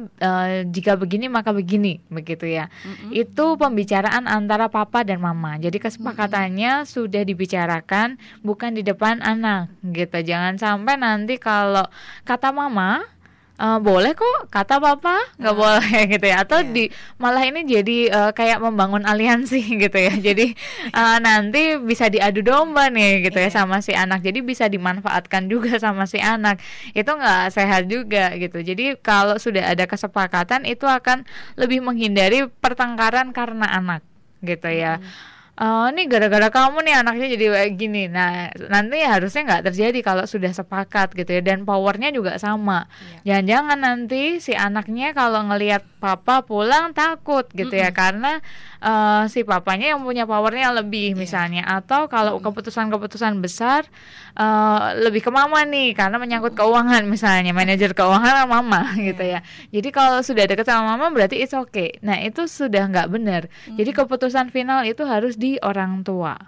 [0.00, 2.72] uh, jika begini maka begini begitu ya.
[2.82, 3.10] Mm-hmm.
[3.12, 5.60] Itu pembicaraan antara papa dan mama.
[5.60, 6.90] Jadi kesepakatannya mm-hmm.
[6.90, 10.18] sudah dibicarakan bukan di depan anak gitu.
[10.24, 11.84] Jangan sampai nanti kalau
[12.24, 13.04] kata mama
[13.58, 15.16] uh, boleh kok kata papa.
[15.36, 16.36] Nggak uh, boleh gitu ya.
[16.44, 16.72] Atau yeah.
[16.72, 16.84] di
[17.20, 20.14] malah ini jadi uh, kayak membangun aliansi gitu ya.
[20.16, 20.54] Jadi
[20.94, 23.48] uh, nanti bisa diadu domba nih gitu yeah.
[23.48, 23.58] ya iya.
[23.58, 24.20] sama si anak.
[24.24, 26.62] Jadi bisa dimanfaatkan juga sama si anak.
[26.96, 28.62] Itu nggak sehat juga gitu.
[28.62, 31.26] Jadi kalau sudah ada kesepakatan itu akan
[31.58, 34.00] lebih menghindari pertengkaran karena anak
[34.42, 34.98] gitu ya.
[34.98, 35.31] Hmm
[35.62, 38.02] oh ini gara-gara kamu nih anaknya jadi kayak gini.
[38.10, 41.40] Nah nanti harusnya nggak terjadi kalau sudah sepakat gitu ya.
[41.40, 42.90] Dan powernya juga sama.
[43.22, 43.38] Iya.
[43.38, 47.84] jangan-jangan nanti si anaknya kalau ngelihat papa pulang takut gitu mm -mm.
[47.86, 48.32] ya karena
[48.82, 51.18] uh, si papanya yang punya powernya lebih yeah.
[51.22, 51.62] misalnya.
[51.62, 53.86] Atau kalau keputusan-keputusan besar
[54.34, 55.94] uh, lebih ke mama nih.
[55.94, 57.54] Karena menyangkut keuangan misalnya.
[57.54, 59.14] Manajer keuangan mama yeah.
[59.14, 59.40] gitu ya.
[59.70, 62.02] Jadi kalau sudah dekat sama mama berarti it's okay.
[62.02, 63.46] Nah itu sudah nggak benar.
[63.52, 63.78] Mm.
[63.78, 66.38] jadi keputusan final itu harus di orang tua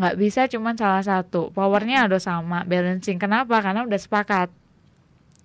[0.00, 4.48] nggak bisa cuma salah satu powernya harus sama balancing kenapa karena udah sepakat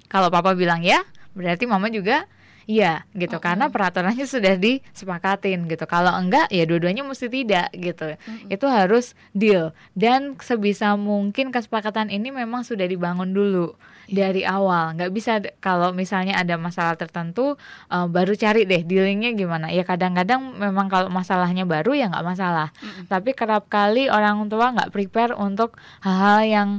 [0.09, 1.03] kalau papa bilang ya
[1.37, 2.25] berarti mama juga
[2.69, 3.49] Iya gitu okay.
[3.49, 5.89] karena peraturannya sudah disepakatin gitu.
[5.89, 8.13] Kalau enggak ya dua-duanya mesti tidak gitu.
[8.13, 8.53] Mm-hmm.
[8.53, 13.73] Itu harus deal dan sebisa mungkin kesepakatan ini memang sudah dibangun dulu
[14.09, 14.97] dari awal.
[14.97, 17.55] Nggak bisa kalau misalnya ada masalah tertentu
[17.93, 19.69] uh, baru cari deh dealingnya gimana.
[19.69, 22.73] Ya kadang-kadang memang kalau masalahnya baru ya nggak masalah.
[22.81, 23.05] Mm-mm.
[23.07, 26.69] Tapi kerap kali orang tua nggak prepare untuk hal-hal yang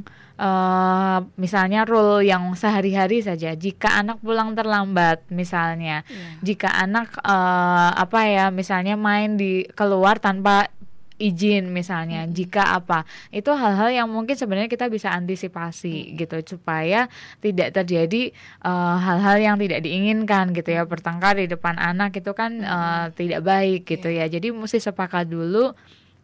[0.41, 3.53] uh, misalnya rule yang sehari-hari saja.
[3.55, 6.29] Jika anak pulang terlambat misalnya, Iya.
[6.43, 10.73] jika anak eh, apa ya misalnya main di keluar tanpa
[11.21, 12.33] izin misalnya Mm-mm.
[12.33, 13.05] jika apa.
[13.29, 17.13] Itu hal-hal yang mungkin sebenarnya kita bisa antisipasi gitu supaya
[17.45, 18.33] tidak terjadi
[18.65, 20.89] eh, hal-hal yang tidak diinginkan gitu ya.
[20.89, 24.25] Bertengkar di depan anak itu kan eh, tidak baik gitu ya.
[24.27, 25.77] Jadi mesti sepakat dulu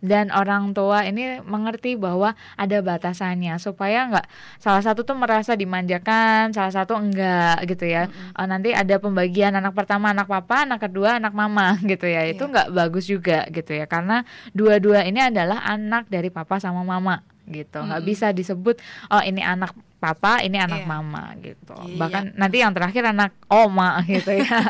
[0.07, 6.51] dan orang tua ini mengerti bahwa ada batasannya supaya nggak salah satu tuh merasa dimanjakan
[6.51, 8.39] salah satu enggak gitu ya Mm-mm.
[8.39, 12.39] Eh, nanti ada pembagian anak pertama anak papa anak kedua anak mama gitu ya itu
[12.39, 12.53] Iya.
[12.55, 17.79] nggak bagus juga gitu ya karena dua-dua ini adalah anak dari papa sama mama gitu
[17.79, 18.11] nggak Mm-mm.
[18.11, 20.89] bisa disebut oh ini anak papa ini anak Iya.
[20.89, 21.97] mama gitu Iya.
[21.97, 24.47] bahkan nanti yang terakhir anak oma gitu ya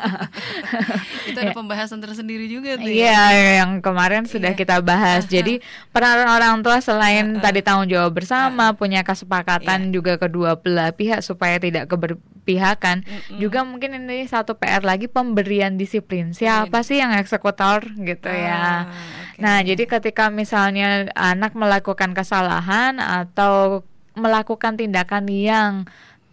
[1.27, 2.87] Itu ada pembahasan tersendiri juga tuh.
[2.87, 2.95] ya.
[3.11, 3.23] Iya,
[3.59, 4.59] yang kemarin sudah Iya.
[4.59, 5.27] kita bahas.
[5.33, 5.59] Jadi
[5.91, 9.93] peran orang tua selain tadi tanggung jawab bersama, punya kesepakatan Iya.
[9.93, 13.03] juga kedua belah pihak supaya tidak keberpihakan.
[13.03, 13.39] Mm-mm.
[13.39, 16.31] Juga mungkin ini satu PR lagi pemberian disiplin.
[16.31, 18.55] Siapa sih yang eksekutor gitu ya?
[18.55, 19.39] Ah, oke.
[19.39, 23.83] Nah, jadi ketika misalnya anak melakukan kesalahan atau
[24.17, 25.85] melakukan tindakan yang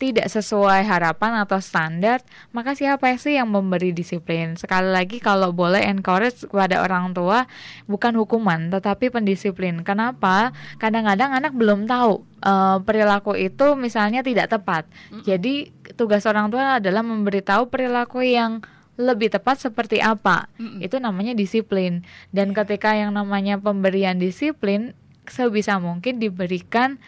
[0.04, 2.20] tidak sesuai harapan atau standar,
[2.52, 4.60] maka siapa sih yang memberi disiplin?
[4.60, 7.48] Sekali lagi kalau boleh encourage kepada orang tua
[7.88, 9.80] bukan hukuman tetapi pendisiplin.
[9.88, 10.52] Kenapa?
[10.76, 14.84] Kadang-kadang anak belum tahu eh, perilaku itu misalnya tidak tepat.
[15.24, 18.60] Jadi tugas orang tua adalah memberitahu perilaku yang
[18.94, 20.46] lebih tepat seperti apa
[20.78, 24.94] itu namanya disiplin dan ketika yang namanya pemberian disiplin
[25.26, 27.02] sebisa mungkin diberikan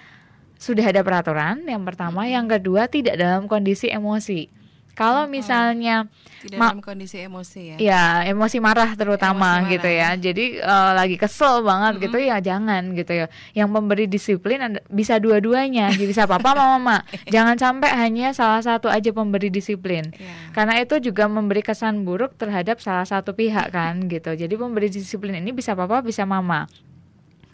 [0.55, 2.25] sudah ada peraturan yang pertama.
[2.25, 4.47] Yang kedua tidak dalam kondisi emosi.
[4.95, 6.07] Kalau misalnya
[6.39, 7.77] Tidak dalam kondisi emosi ya.
[7.83, 10.09] ya emosi marah terutama Emosi marah, gitu ya.
[10.15, 13.27] jadi eh, lagi kesel banget gitu ya jangan gitu ya.
[13.51, 15.91] Yang memberi disiplin ada- bisa dua-duanya.
[15.91, 16.97] Jadi bisa papa sama mama.
[17.27, 20.15] Jangan sampai hanya salah satu aja pemberi disiplin.
[20.15, 20.55] Iya.
[20.55, 24.31] karena itu juga memberi kesan buruk terhadap salah satu pihak kan gitu.
[24.31, 26.71] Jadi pemberi disiplin ini bisa papa bisa mama.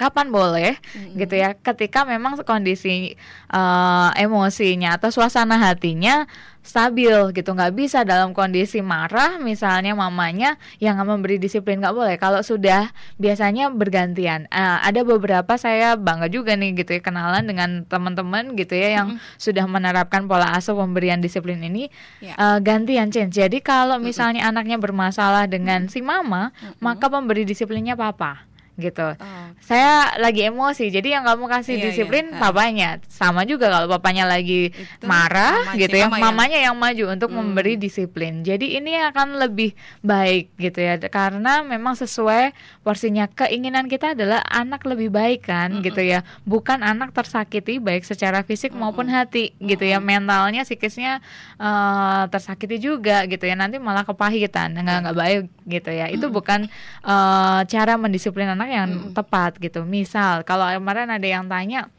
[0.02, 1.14] Kapan boleh Mm-mm.
[1.16, 1.54] gitu ya?
[1.54, 3.14] Ketika memang kondisi
[3.48, 6.26] eh, emosinya atau suasana hatinya
[6.62, 12.16] stabil gitu, nggak bisa dalam kondisi marah misalnya mamanya yang nggak memberi disiplin nggak boleh.
[12.18, 14.46] Kalau sudah biasanya bergantian.
[14.50, 19.08] Eh, ada beberapa saya bangga juga nih gitu ya kenalan dengan teman-teman gitu ya yang
[19.38, 22.34] sudah menerapkan pola asuh pemberian disiplin ini Ya.
[22.34, 23.38] eh, gantian change.
[23.38, 28.46] Jadi kalau misalnya anaknya bermasalah dengan si mama, maka pemberi disiplinnya papa
[28.82, 29.14] gitu.
[29.14, 32.40] Oh, Saya lagi emosi, jadi yang kamu kasih Iya, disiplin iya.
[32.42, 32.90] papanya.
[33.06, 36.76] Sama juga kalau papanya lagi Itu marah mama- gitu si ya, mama yang- mamanya yang
[36.76, 37.38] maju untuk Hmm.
[37.46, 38.42] memberi disiplin.
[38.42, 43.30] Jadi ini akan lebih baik gitu ya, karena memang sesuai porsinya.
[43.30, 48.74] Keinginan kita adalah anak lebih baik kan gitu ya, bukan anak tersakiti baik secara fisik
[48.74, 51.22] maupun hati gitu ya, mentalnya, psikisnya
[51.58, 53.54] eh, tersakiti juga gitu ya.
[53.54, 56.08] Nanti malah kepahitan, nggak nggak baik gitu ya.
[56.08, 56.66] Itu bukan
[57.04, 59.84] eh, cara mendisiplin anak yang tepat gitu.
[59.84, 61.92] Misal kalau kemarin ada yang tanya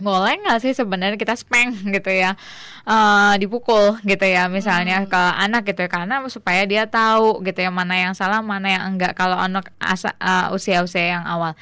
[0.00, 2.34] boleh nggak sih sebenarnya kita spank gitu ya.
[2.88, 7.68] Eh dipukul gitu ya misalnya ke anak gitu ya karena supaya dia tahu gitu ya
[7.68, 11.52] mana yang salah mana yang enggak kalau anak asa, eh, usia-usia yang awal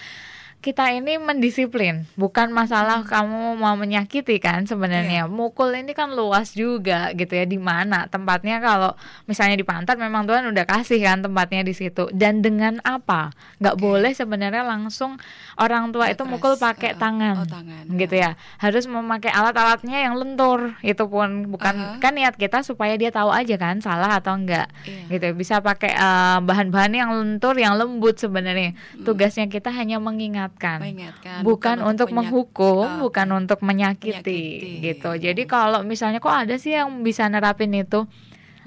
[0.58, 5.30] kita ini mendisiplin bukan masalah kamu mau menyakiti kan sebenarnya.
[5.30, 8.90] Mukul ini kan luas juga gitu ya di mana tempatnya kalau
[9.24, 12.10] misalnya di pantat memang Tuhan udah kasih kan tempatnya di situ.
[12.10, 13.30] Dan dengan apa?
[13.62, 15.14] Nggak boleh sebenarnya langsung
[15.54, 17.00] orang tua itu mukul pakai Uh-uh.
[17.00, 17.84] tangan Oh, tangan.
[17.94, 18.34] gitu ya.
[18.58, 22.02] Harus memakai alat-alatnya yang lentur itu pun bukan Aha.
[22.02, 25.22] kan niat kita supaya dia tahu aja kan salah atau enggak Iya.
[25.22, 25.38] gitu.
[25.38, 28.74] Bisa pakai eh, bahan-bahan yang lentur yang lembut sebenarnya.
[29.06, 30.02] Tugasnya kita hanya
[30.48, 30.78] mengingatkan.
[30.80, 34.80] Mengingatkan, bukan, untuk penyak- menghukum Ah, bukan untuk menyakiti, Menyakiti.
[34.80, 35.10] gitu.
[35.12, 38.08] Jadi kalau misalnya kok ada sih yang bisa nerapin itu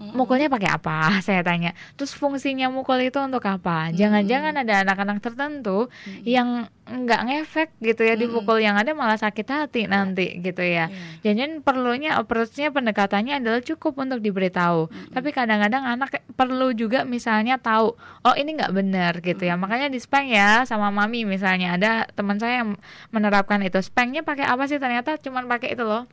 [0.02, 1.14] mukulnya pakai apa?
[1.26, 1.78] Saya tanya.
[1.94, 3.94] Terus fungsinya mukul itu untuk apa?
[3.94, 5.88] Jangan-jangan ada anak-anak tertentu
[6.26, 10.92] yang nggak ngefek gitu ya dipukul yang ada malah sakit hati nanti gitu ya.
[11.24, 11.32] Iya.
[11.32, 14.92] jadi perlunya approach-nya pendekatannya adalah cukup untuk diberitahu.
[15.14, 19.56] Tapi kadang-kadang anak perlu juga misalnya tahu oh ini nggak benar gitu ya.
[19.56, 21.80] Makanya di spank ya sama mami misalnya.
[21.80, 22.76] Ada teman saya yang
[23.14, 23.80] menerapkan itu.
[23.80, 24.82] Spanknya pakai apa sih?
[24.82, 26.10] Ternyata cuman pakai itu loh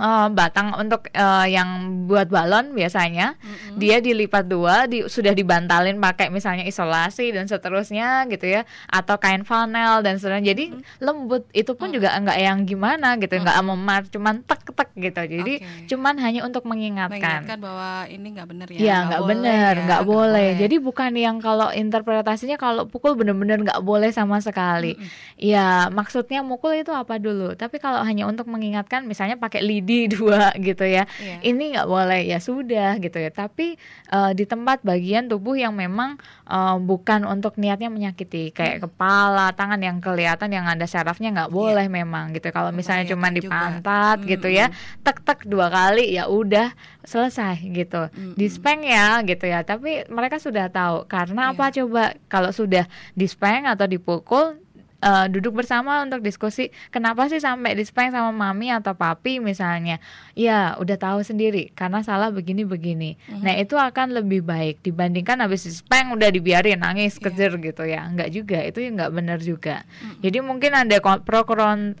[0.00, 3.76] uh, batang untuk uh, yang buat balon biasanya mm-hmm.
[3.76, 9.44] dia dilipat dua di, sudah dibantalin pakai misalnya isolasi dan seterusnya gitu ya atau kain
[9.44, 11.04] flanel dan seterusnya jadi mm-hmm.
[11.04, 11.96] lembut itu pun mm-hmm.
[12.00, 13.76] juga enggak yang gimana gitu enggak mm-hmm.
[13.76, 15.86] memar cuman tek tek gitu jadi okay.
[15.92, 20.02] cuman hanya untuk mengingatkan mengingatkan bahwa ini enggak benar ya ya enggak benar ya, enggak
[20.08, 20.48] boleh.
[20.56, 25.36] boleh jadi bukan yang kalau interpretasinya kalau pukul benar-benar enggak boleh sama sekali mm-hmm.
[25.38, 30.06] ya maksudnya mukul itu apa dulu tapi kalau hanya untuk mengingatkan misalnya pakai lidi di
[30.16, 31.40] dua gitu ya yeah.
[31.44, 33.76] ini nggak boleh ya sudah gitu ya tapi
[34.10, 36.16] uh, di tempat bagian tubuh yang memang
[36.48, 38.84] uh, bukan untuk niatnya menyakiti kayak hmm.
[38.88, 41.56] kepala tangan yang kelihatan yang ada sarafnya nggak iya.
[41.56, 41.96] boleh yeah.
[42.02, 44.28] memang gitu kalau misalnya cuma di pantat hmm.
[44.30, 44.72] gitu ya
[45.04, 46.72] tek tek dua kali ya udah
[47.04, 48.34] selesai gitu hmm.
[48.34, 51.52] dispeng ya gitu ya tapi mereka sudah tahu karena yeah.
[51.54, 54.58] apa coba kalau sudah dispeng atau dipukul
[55.00, 59.98] uh, duduk bersama untuk diskusi kenapa sih sampai dispeng sama mami atau papi misalnya
[60.36, 63.42] ya udah tahu sendiri karena salah begini begini mm-hmm.
[63.42, 67.24] nah itu akan lebih baik dibandingkan habis dispeng udah dibiarin nangis yeah.
[67.28, 70.20] kejer gitu ya nggak juga itu nggak benar juga mm-hmm.
[70.22, 71.42] jadi mungkin ada pro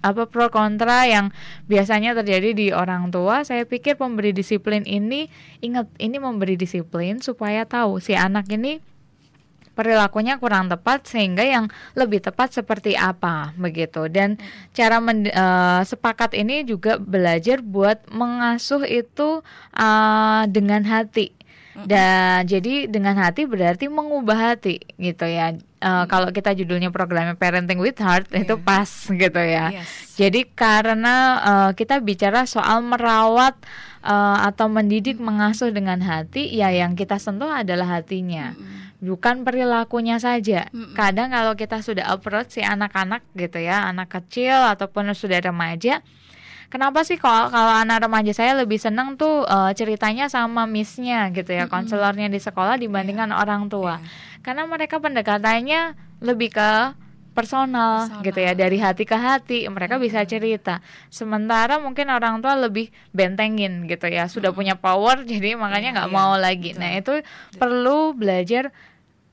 [0.00, 1.32] apa pro kontra yang
[1.66, 5.26] biasanya terjadi di orang tua saya pikir pemberi disiplin ini
[5.64, 8.80] ingat ini memberi disiplin supaya tahu si anak ini
[9.80, 14.12] perilakunya kurang tepat sehingga yang lebih tepat seperti apa begitu.
[14.12, 14.76] Dan hmm.
[14.76, 19.40] cara men, uh, sepakat ini juga belajar buat mengasuh itu
[19.72, 21.32] uh, dengan hati.
[21.80, 25.56] Dan jadi dengan hati berarti mengubah hati gitu ya.
[25.80, 28.44] Uh, kalau kita judulnya programnya Parenting with Heart yeah.
[28.44, 29.72] itu pas gitu ya.
[29.72, 30.20] Yes.
[30.20, 33.56] jadi karena uh, kita bicara soal merawat
[34.04, 38.52] uh, atau mendidik mengasuh dengan hati ya yang kita sentuh adalah hatinya.
[38.52, 40.68] Mm -hmm bukan perilakunya saja.
[40.70, 40.92] Mm-mm.
[40.92, 46.04] Kadang kalau kita sudah approach si anak-anak gitu ya, anak kecil ataupun sudah remaja,
[46.68, 51.50] kenapa sih kalau kalau anak remaja saya lebih senang tuh uh, ceritanya sama missnya gitu
[51.50, 51.72] ya, mm-hmm.
[51.72, 53.40] konselornya di sekolah dibandingkan yeah.
[53.40, 53.98] orang tua.
[53.98, 54.40] Yeah.
[54.44, 56.70] Karena mereka pendekatannya lebih ke
[57.30, 60.04] personal, personal gitu ya dari hati ke hati mereka hmm.
[60.04, 64.58] bisa cerita sementara mungkin orang tua lebih bentengin gitu ya sudah hmm.
[64.58, 66.42] punya power jadi makanya nggak yeah, mau yeah.
[66.42, 66.80] lagi Betul.
[66.82, 67.58] nah itu Betul.
[67.58, 68.64] perlu belajar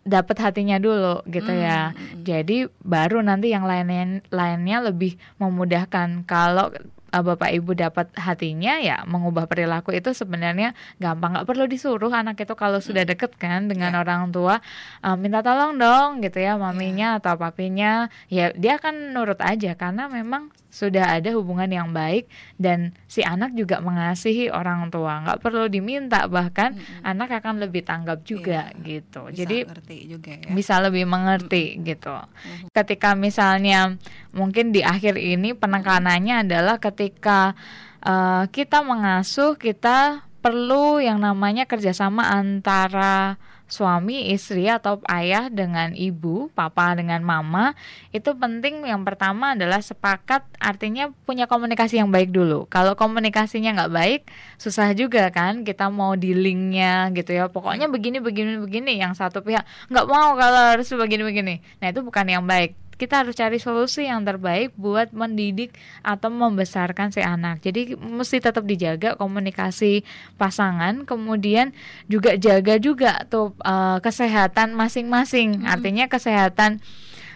[0.07, 1.91] dapat hatinya dulu gitu mm, ya.
[1.91, 6.71] Mm, Jadi baru nanti yang lainnya lainnya lebih memudahkan kalau
[7.11, 12.39] uh, bapak ibu dapat hatinya ya mengubah perilaku itu sebenarnya gampang nggak perlu disuruh anak
[12.39, 13.11] itu kalau sudah hmm.
[13.15, 14.01] deket kan dengan yeah.
[14.01, 14.59] orang tua
[15.03, 17.19] uh, minta tolong dong gitu ya maminya yeah.
[17.19, 17.91] atau papinya
[18.31, 22.27] ya dia akan nurut aja karena memang sudah ada hubungan yang baik
[22.59, 27.07] dan si anak juga mengasihi orang tua nggak perlu diminta bahkan -hmm.
[27.07, 28.83] anak akan lebih tanggap juga yeah.
[28.83, 29.57] gitu bisa jadi
[30.05, 30.51] juga ya.
[30.51, 31.81] bisa lebih mengerti -hmm.
[31.87, 32.67] gitu -hmm.
[32.75, 33.95] ketika misalnya
[34.35, 37.55] mungkin di akhir ini penekanannya adalah ketika
[38.03, 43.35] uh, kita mengasuh kita perlu yang namanya kerjasama antara
[43.67, 47.75] suami, istri atau ayah dengan ibu, papa dengan mama,
[48.15, 52.65] itu penting yang pertama adalah sepakat artinya punya komunikasi yang baik dulu.
[52.71, 54.21] Kalau komunikasinya nggak baik,
[54.55, 57.51] susah juga kan kita mau dealingnya gitu ya.
[57.51, 61.55] Pokoknya begini begini begini yang satu pihak nggak mau kalau harus begini begini.
[61.83, 67.13] Nah itu bukan yang baik kita harus cari solusi yang terbaik buat mendidik atau membesarkan
[67.13, 67.61] si anak.
[67.61, 70.01] Jadi mesti tetap dijaga komunikasi
[70.35, 71.71] pasangan, kemudian
[72.09, 75.63] juga jaga juga tuh uh, kesehatan masing-masing.
[75.63, 75.73] Hmm.
[75.77, 76.81] Artinya kesehatan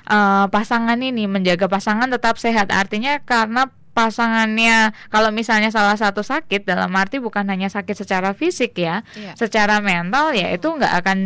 [0.10, 2.74] uh, pasangan ini menjaga pasangan tetap sehat.
[2.74, 3.70] Artinya karena
[4.02, 9.38] pasangannya kalau misalnya salah satu sakit dalam arti bukan hanya sakit secara fisik ya, iya.
[9.38, 11.18] secara mental ya itu nggak akan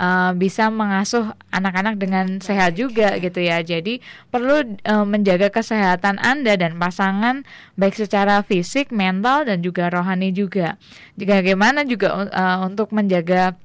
[0.00, 3.22] uh, bisa mengasuh anak-anak dengan Baik, sehat juga iya.
[3.22, 3.58] gitu ya.
[3.60, 4.00] Jadi
[4.32, 7.44] perlu uh, menjaga kesehatan Anda dan pasangan
[7.76, 10.80] baik secara fisik, mental dan juga rohani juga.
[11.20, 13.60] Bagaimana juga uh, untuk menjaga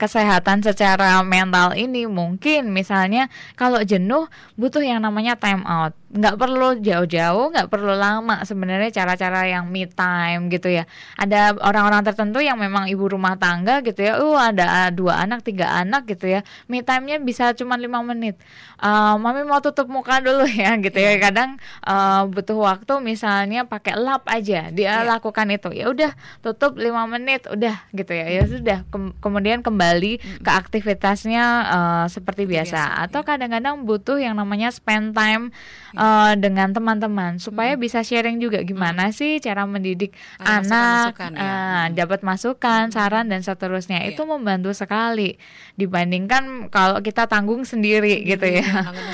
[0.00, 6.74] kesehatan secara mental ini mungkin misalnya kalau jenuh butuh yang namanya time out nggak perlu
[6.82, 10.82] jauh-jauh, nggak perlu lama sebenarnya cara-cara yang me time gitu ya.
[11.14, 15.70] Ada orang-orang tertentu yang memang ibu rumah tangga gitu ya, uh ada dua anak, tiga
[15.70, 18.34] anak gitu ya, me time-nya bisa cuma lima menit.
[18.82, 21.14] Uh, mami mau tutup muka dulu ya gitu yeah.
[21.14, 21.18] ya.
[21.20, 21.22] Iya.
[21.30, 21.50] Kadang
[21.86, 25.06] uh, butuh waktu misalnya pakai lap aja, dia yeah.
[25.06, 25.70] lakukan itu.
[25.70, 26.10] Ya udah
[26.42, 28.26] tutup lima menit, udah gitu ya.
[28.26, 28.82] Ya sudah.
[28.90, 30.42] Kem kemudian kembali mm.
[30.42, 32.98] ke aktivitasnya uh, seperti biasa.
[32.98, 33.02] biasa.
[33.06, 33.28] Atau iya.
[33.30, 35.54] kadang-kadang butuh yang namanya spend time
[36.00, 37.82] uh, dengan teman-teman supaya hmm.
[37.84, 39.14] bisa sharing juga gimana hmm.
[39.14, 41.44] sih cara mendidik ah, anak, masukan, ya.
[41.44, 42.94] uh, dapat masukan, hmm.
[42.96, 44.00] saran dan seterusnya.
[44.00, 44.16] Yeah.
[44.16, 45.36] Itu membantu sekali
[45.76, 48.70] dibandingkan kalau kita tanggung sendiri, sendiri gitu ya.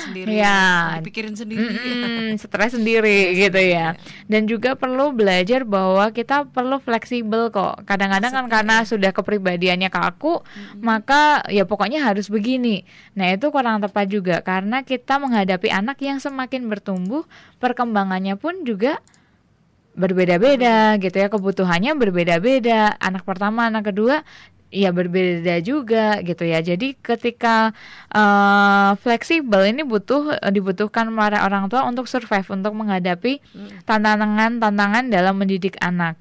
[0.06, 0.60] Sendiri, ya,
[1.02, 3.86] pikirin sendiri, mm, stres sendiri ya, gitu ya.
[4.30, 7.82] Dan juga perlu belajar bahwa kita perlu fleksibel kok.
[7.88, 10.84] Kadang-kadang kan karena sudah kepribadiannya kaku, hmm.
[10.84, 12.86] maka ya pokoknya harus begini.
[13.16, 17.24] Nah, itu kurang tepat juga karena kita menghadapi anak yang semakin bertumbuh,
[17.56, 19.00] perkembangannya pun juga
[19.96, 21.32] berbeda-beda gitu ya.
[21.32, 23.00] Kebutuhannya berbeda-beda.
[23.00, 24.20] Anak pertama anak kedua
[24.68, 26.60] ya berbeda juga gitu ya.
[26.60, 27.72] Jadi ketika
[28.12, 33.88] uh, fleksibel ini butuh dibutuhkan para orang tua untuk survive untuk menghadapi hmm.
[33.88, 36.20] tantangan-tantangan dalam mendidik anak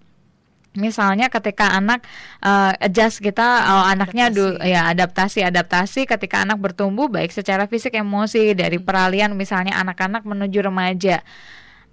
[0.75, 2.05] Misalnya ketika anak
[2.43, 7.95] uh, adjust kita oh, anaknya du, ya adaptasi adaptasi ketika anak bertumbuh baik secara fisik
[7.95, 8.85] emosi dari hmm.
[8.85, 11.23] peralihan misalnya anak-anak menuju remaja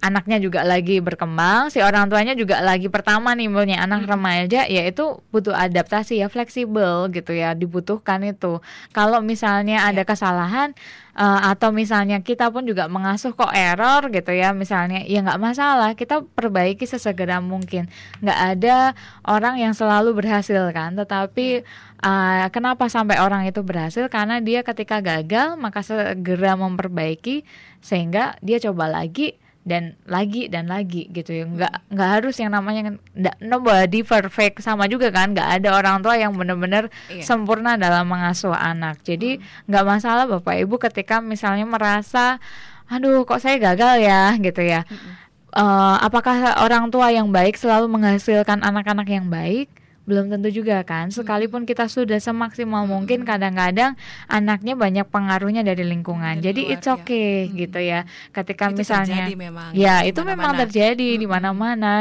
[0.03, 4.11] anaknya juga lagi berkembang, si orang tuanya juga lagi pertama nih punya anak hmm.
[4.11, 8.59] remaja, ya itu butuh adaptasi ya fleksibel gitu ya, dibutuhkan itu.
[8.91, 10.07] Kalau misalnya ada ya.
[10.07, 10.75] kesalahan
[11.15, 15.95] uh, atau misalnya kita pun juga mengasuh kok error gitu ya, misalnya ya nggak masalah,
[15.95, 17.87] kita perbaiki sesegera mungkin.
[18.19, 18.77] Nggak ada
[19.23, 21.63] orang yang selalu berhasil kan, tetapi
[22.03, 24.11] uh, kenapa sampai orang itu berhasil?
[24.11, 27.47] Karena dia ketika gagal maka segera memperbaiki
[27.79, 32.99] sehingga dia coba lagi dan lagi dan lagi gitu ya nggak nggak harus yang namanya
[33.15, 37.23] nggak nobody perfect sama juga kan nggak ada orang tua yang benar-benar iya.
[37.23, 39.71] sempurna dalam mengasuh anak jadi hmm.
[39.71, 39.91] nggak hmm.
[39.95, 42.43] masalah bapak ibu ketika misalnya merasa
[42.91, 45.11] aduh kok saya gagal ya gitu ya hmm.
[45.55, 49.71] uh, apakah orang tua yang baik selalu menghasilkan anak-anak yang baik
[50.03, 51.15] belum tentu juga kan hmm.
[51.15, 53.27] sekalipun kita sudah semaksimal mungkin hmm.
[53.27, 53.95] kadang-kadang
[54.27, 57.55] anaknya banyak pengaruhnya dari lingkungan dari jadi luar, it's okay ya.
[57.55, 57.99] gitu ya
[58.35, 61.19] ketika itu misalnya memang, ya itu memang terjadi hmm.
[61.23, 61.93] di mana-mana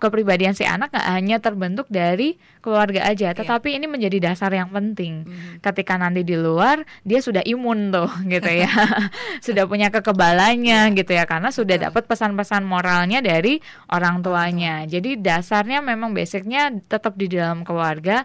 [0.00, 3.36] kepribadian si anak gak hanya terbentuk dari keluarga aja iya.
[3.36, 5.60] tetapi ini menjadi dasar yang penting hmm.
[5.60, 8.72] ketika nanti di luar dia sudah imun tuh gitu ya
[9.44, 10.96] sudah punya kekebalannya yeah.
[10.96, 13.60] gitu ya karena sudah dapat pesan-pesan moralnya dari
[13.92, 18.24] orang tuanya jadi dasarnya memang basicnya tetap di dalam keluarga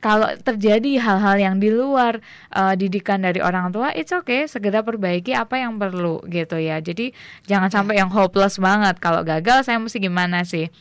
[0.00, 2.24] kalau terjadi hal-hal yang di luar
[2.56, 6.80] uh, didikan dari orang tua, it's okay, segera perbaiki apa yang perlu gitu ya.
[6.80, 7.12] Jadi
[7.44, 8.96] jangan sampai yang hopeless banget.
[8.96, 10.72] Kalau gagal saya mesti gimana sih?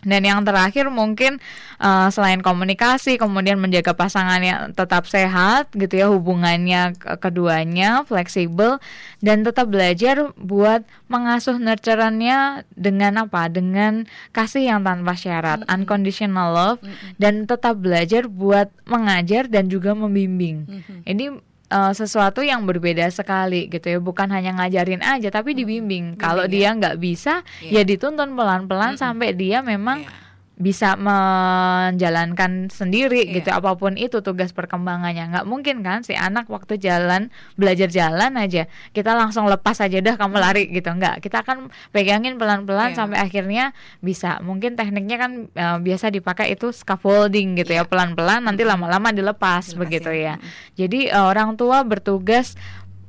[0.00, 1.44] Dan yang terakhir mungkin
[1.76, 8.80] uh, selain komunikasi, kemudian menjaga pasangan yang tetap sehat gitu ya hubungannya keduanya fleksibel
[9.20, 13.52] dan tetap belajar buat mengasuh nurturannya dengan apa?
[13.52, 15.74] Dengan kasih yang tanpa syarat, mm -hmm.
[15.76, 17.10] unconditional love mm -hmm.
[17.20, 20.64] dan tetap belajar buat mengajar dan juga membimbing.
[20.64, 20.98] Mm -hmm.
[21.04, 21.24] Ini
[21.70, 26.52] uh, sesuatu yang berbeda sekali gitu ya bukan hanya ngajarin aja tapi dibimbing kalau ya.
[26.52, 27.80] dia nggak bisa yeah.
[27.80, 29.04] ya dituntun pelan-pelan mm -hmm.
[29.06, 30.28] sampai dia memang yeah
[30.60, 33.40] bisa menjalankan sendiri yeah.
[33.40, 38.36] gitu apa pun itu tugas perkembangannya nggak mungkin kan si anak waktu jalan belajar jalan
[38.36, 42.98] aja kita langsung lepas aja dah kamu lari gitu nggak kita akan pegangin pelan-pelan yeah.
[43.00, 43.72] sampai akhirnya
[44.04, 47.88] bisa mungkin tekniknya kan uh, biasa dipakai itu scaffolding gitu ya iya.
[47.88, 50.44] pelan-pelan nanti lama-lama dilepas, dilepas begitu ya, ya.
[50.76, 52.52] jadi uh, orang tua bertugas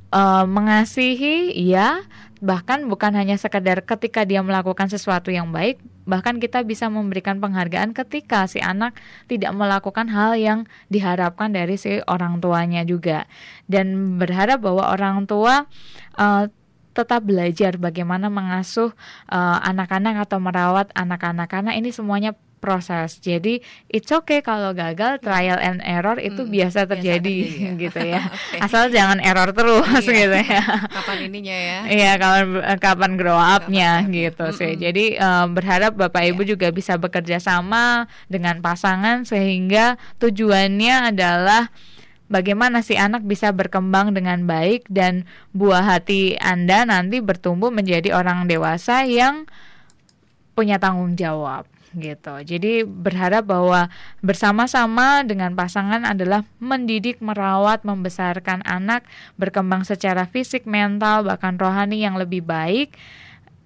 [0.08, 2.00] uh, mengasihi ya
[2.40, 7.94] bahkan bukan hanya sekedar ketika dia melakukan sesuatu yang baik bahkan kita bisa memberikan penghargaan
[7.94, 8.98] ketika si anak
[9.30, 13.30] tidak melakukan hal yang diharapkan dari si orang tuanya juga.
[13.70, 15.70] Dan berharap bahwa orang tua
[16.18, 16.44] uh,
[16.92, 18.92] tetap belajar bagaimana mengasuh
[19.32, 21.48] eh, anak-anak uh, atau merawat anak-anak.
[21.48, 23.18] Karena ini semuanya proses.
[23.18, 23.58] Jadi
[23.90, 27.72] it's okay kalau gagal trial and error itu hmm, biasa terjadi, biasa ya.
[27.90, 28.22] gitu ya.
[28.54, 28.58] okay.
[28.62, 30.14] Asal jangan error terus iya.
[30.22, 30.64] gitu ya.
[31.02, 31.80] Kapan ininya ya?
[31.90, 32.46] Iya, kapan
[32.78, 34.58] kapan grow up-nya gitu mm -mm.
[34.62, 34.72] sih.
[34.78, 36.50] Jadi um, berharap Bapak Ibu yeah.
[36.54, 41.74] juga bisa bekerja sama dengan pasangan sehingga tujuannya adalah
[42.30, 48.46] bagaimana si anak bisa berkembang dengan baik dan buah hati Anda nanti bertumbuh menjadi orang
[48.46, 49.44] dewasa yang
[50.56, 52.34] punya tanggung jawab gitu.
[52.44, 53.92] Jadi berharap bahwa
[54.24, 59.04] bersama-sama dengan pasangan adalah mendidik, merawat, membesarkan anak
[59.36, 62.96] berkembang secara fisik, mental, bahkan rohani yang lebih baik.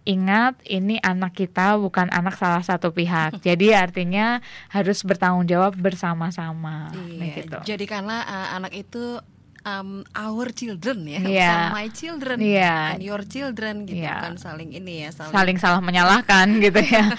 [0.07, 3.39] Ingat, ini anak kita bukan anak salah satu pihak.
[3.47, 4.39] Jadi artinya
[4.71, 6.95] harus bertanggung jawab bersama-sama.
[6.95, 7.59] Iya, gitu.
[7.75, 9.19] Jadi karena uh, anak itu
[9.67, 11.27] um, our children ya, yeah.
[11.27, 12.95] bukan my children yeah.
[12.95, 14.23] and your children gitu yeah.
[14.23, 17.11] kan saling ini ya saling, saling salah menyalahkan gitu ya.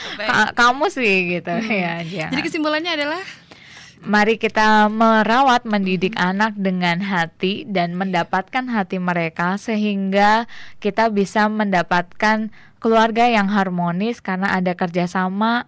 [0.55, 1.67] Kamu sih gitu hmm.
[1.67, 1.93] ya.
[2.07, 2.31] Jangan.
[2.31, 3.21] Jadi kesimpulannya adalah
[3.97, 10.45] Mari kita merawat mendidik anak dengan hati dan mendapatkan hati mereka sehingga
[10.77, 15.65] kita bisa mendapatkan keluarga yang harmonis karena ada kerjasama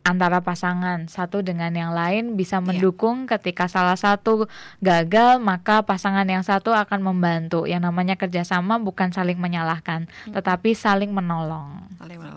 [0.00, 2.64] antara pasangan satu dengan yang lain bisa iya.
[2.64, 3.36] mendukung yeah.
[3.36, 4.48] ketika salah satu
[4.80, 10.32] gagal maka pasangan yang satu akan membantu yang namanya kerjasama bukan saling menyalahkan hmm.
[10.32, 11.90] tetapi saling menolong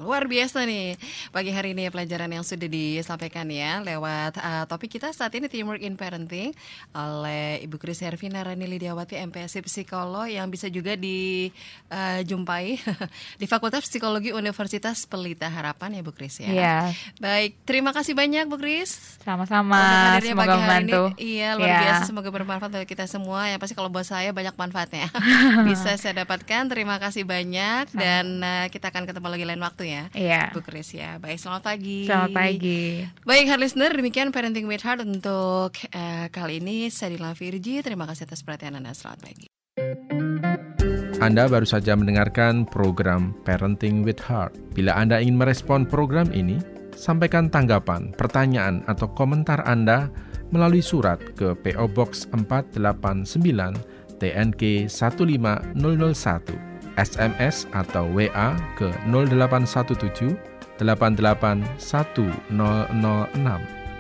[0.04, 1.00] luar biasa nih
[1.32, 5.80] pagi hari ini pelajaran yang sudah disampaikan ya lewat uh, topik kita saat ini teamwork
[5.80, 6.52] in parenting
[6.92, 13.08] oleh Ibu Kris Hervina Rani Lidiawati MPSC psikolog yang bisa juga dijumpai uh,
[13.42, 16.92] di Fakultas Psikologi Universitas Pelita Harapan ya Bu Kris ya yeah.
[17.24, 19.20] baik terima kasih banyak Bu Kris.
[19.24, 20.20] Sama-sama.
[20.20, 21.16] Semoga membantu.
[21.16, 21.80] Ini, iya, luar ya.
[21.80, 22.04] biasa.
[22.12, 23.48] Semoga bermanfaat bagi kita semua.
[23.48, 25.08] Yang pasti kalau buat saya banyak manfaatnya.
[25.68, 26.68] Bisa saya dapatkan.
[26.68, 28.00] Terima kasih banyak Sama.
[28.00, 30.04] dan uh, kita akan ketemu lagi lain waktu ya.
[30.12, 30.44] Iya.
[30.52, 31.18] Bu Kris ya.
[31.18, 32.06] Baik, selamat pagi.
[32.06, 32.84] Selamat pagi.
[33.24, 36.92] Baik, hard listener, demikian Parenting with Heart untuk uh, kali ini.
[36.92, 37.80] Saya Dila Virji.
[37.80, 38.92] Terima kasah atas perhatian Anda.
[38.92, 39.48] Selamat pagi.
[41.24, 44.76] Anda baru saja mendengarkan program Parenting with Heart.
[44.76, 46.60] Bila Anda ingin merespon program ini,
[46.94, 50.10] Sampaikan tanggapan, pertanyaan, atau komentar Anda
[50.54, 53.76] melalui surat ke PO Box 489
[54.22, 55.74] TNK 15001,
[56.94, 62.54] SMS atau WA ke 0817 881006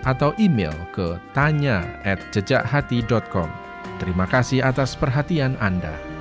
[0.03, 3.49] atau email ke tanya at jejakhati.com.
[4.01, 6.12] Terima kasih atas perhatian Anda.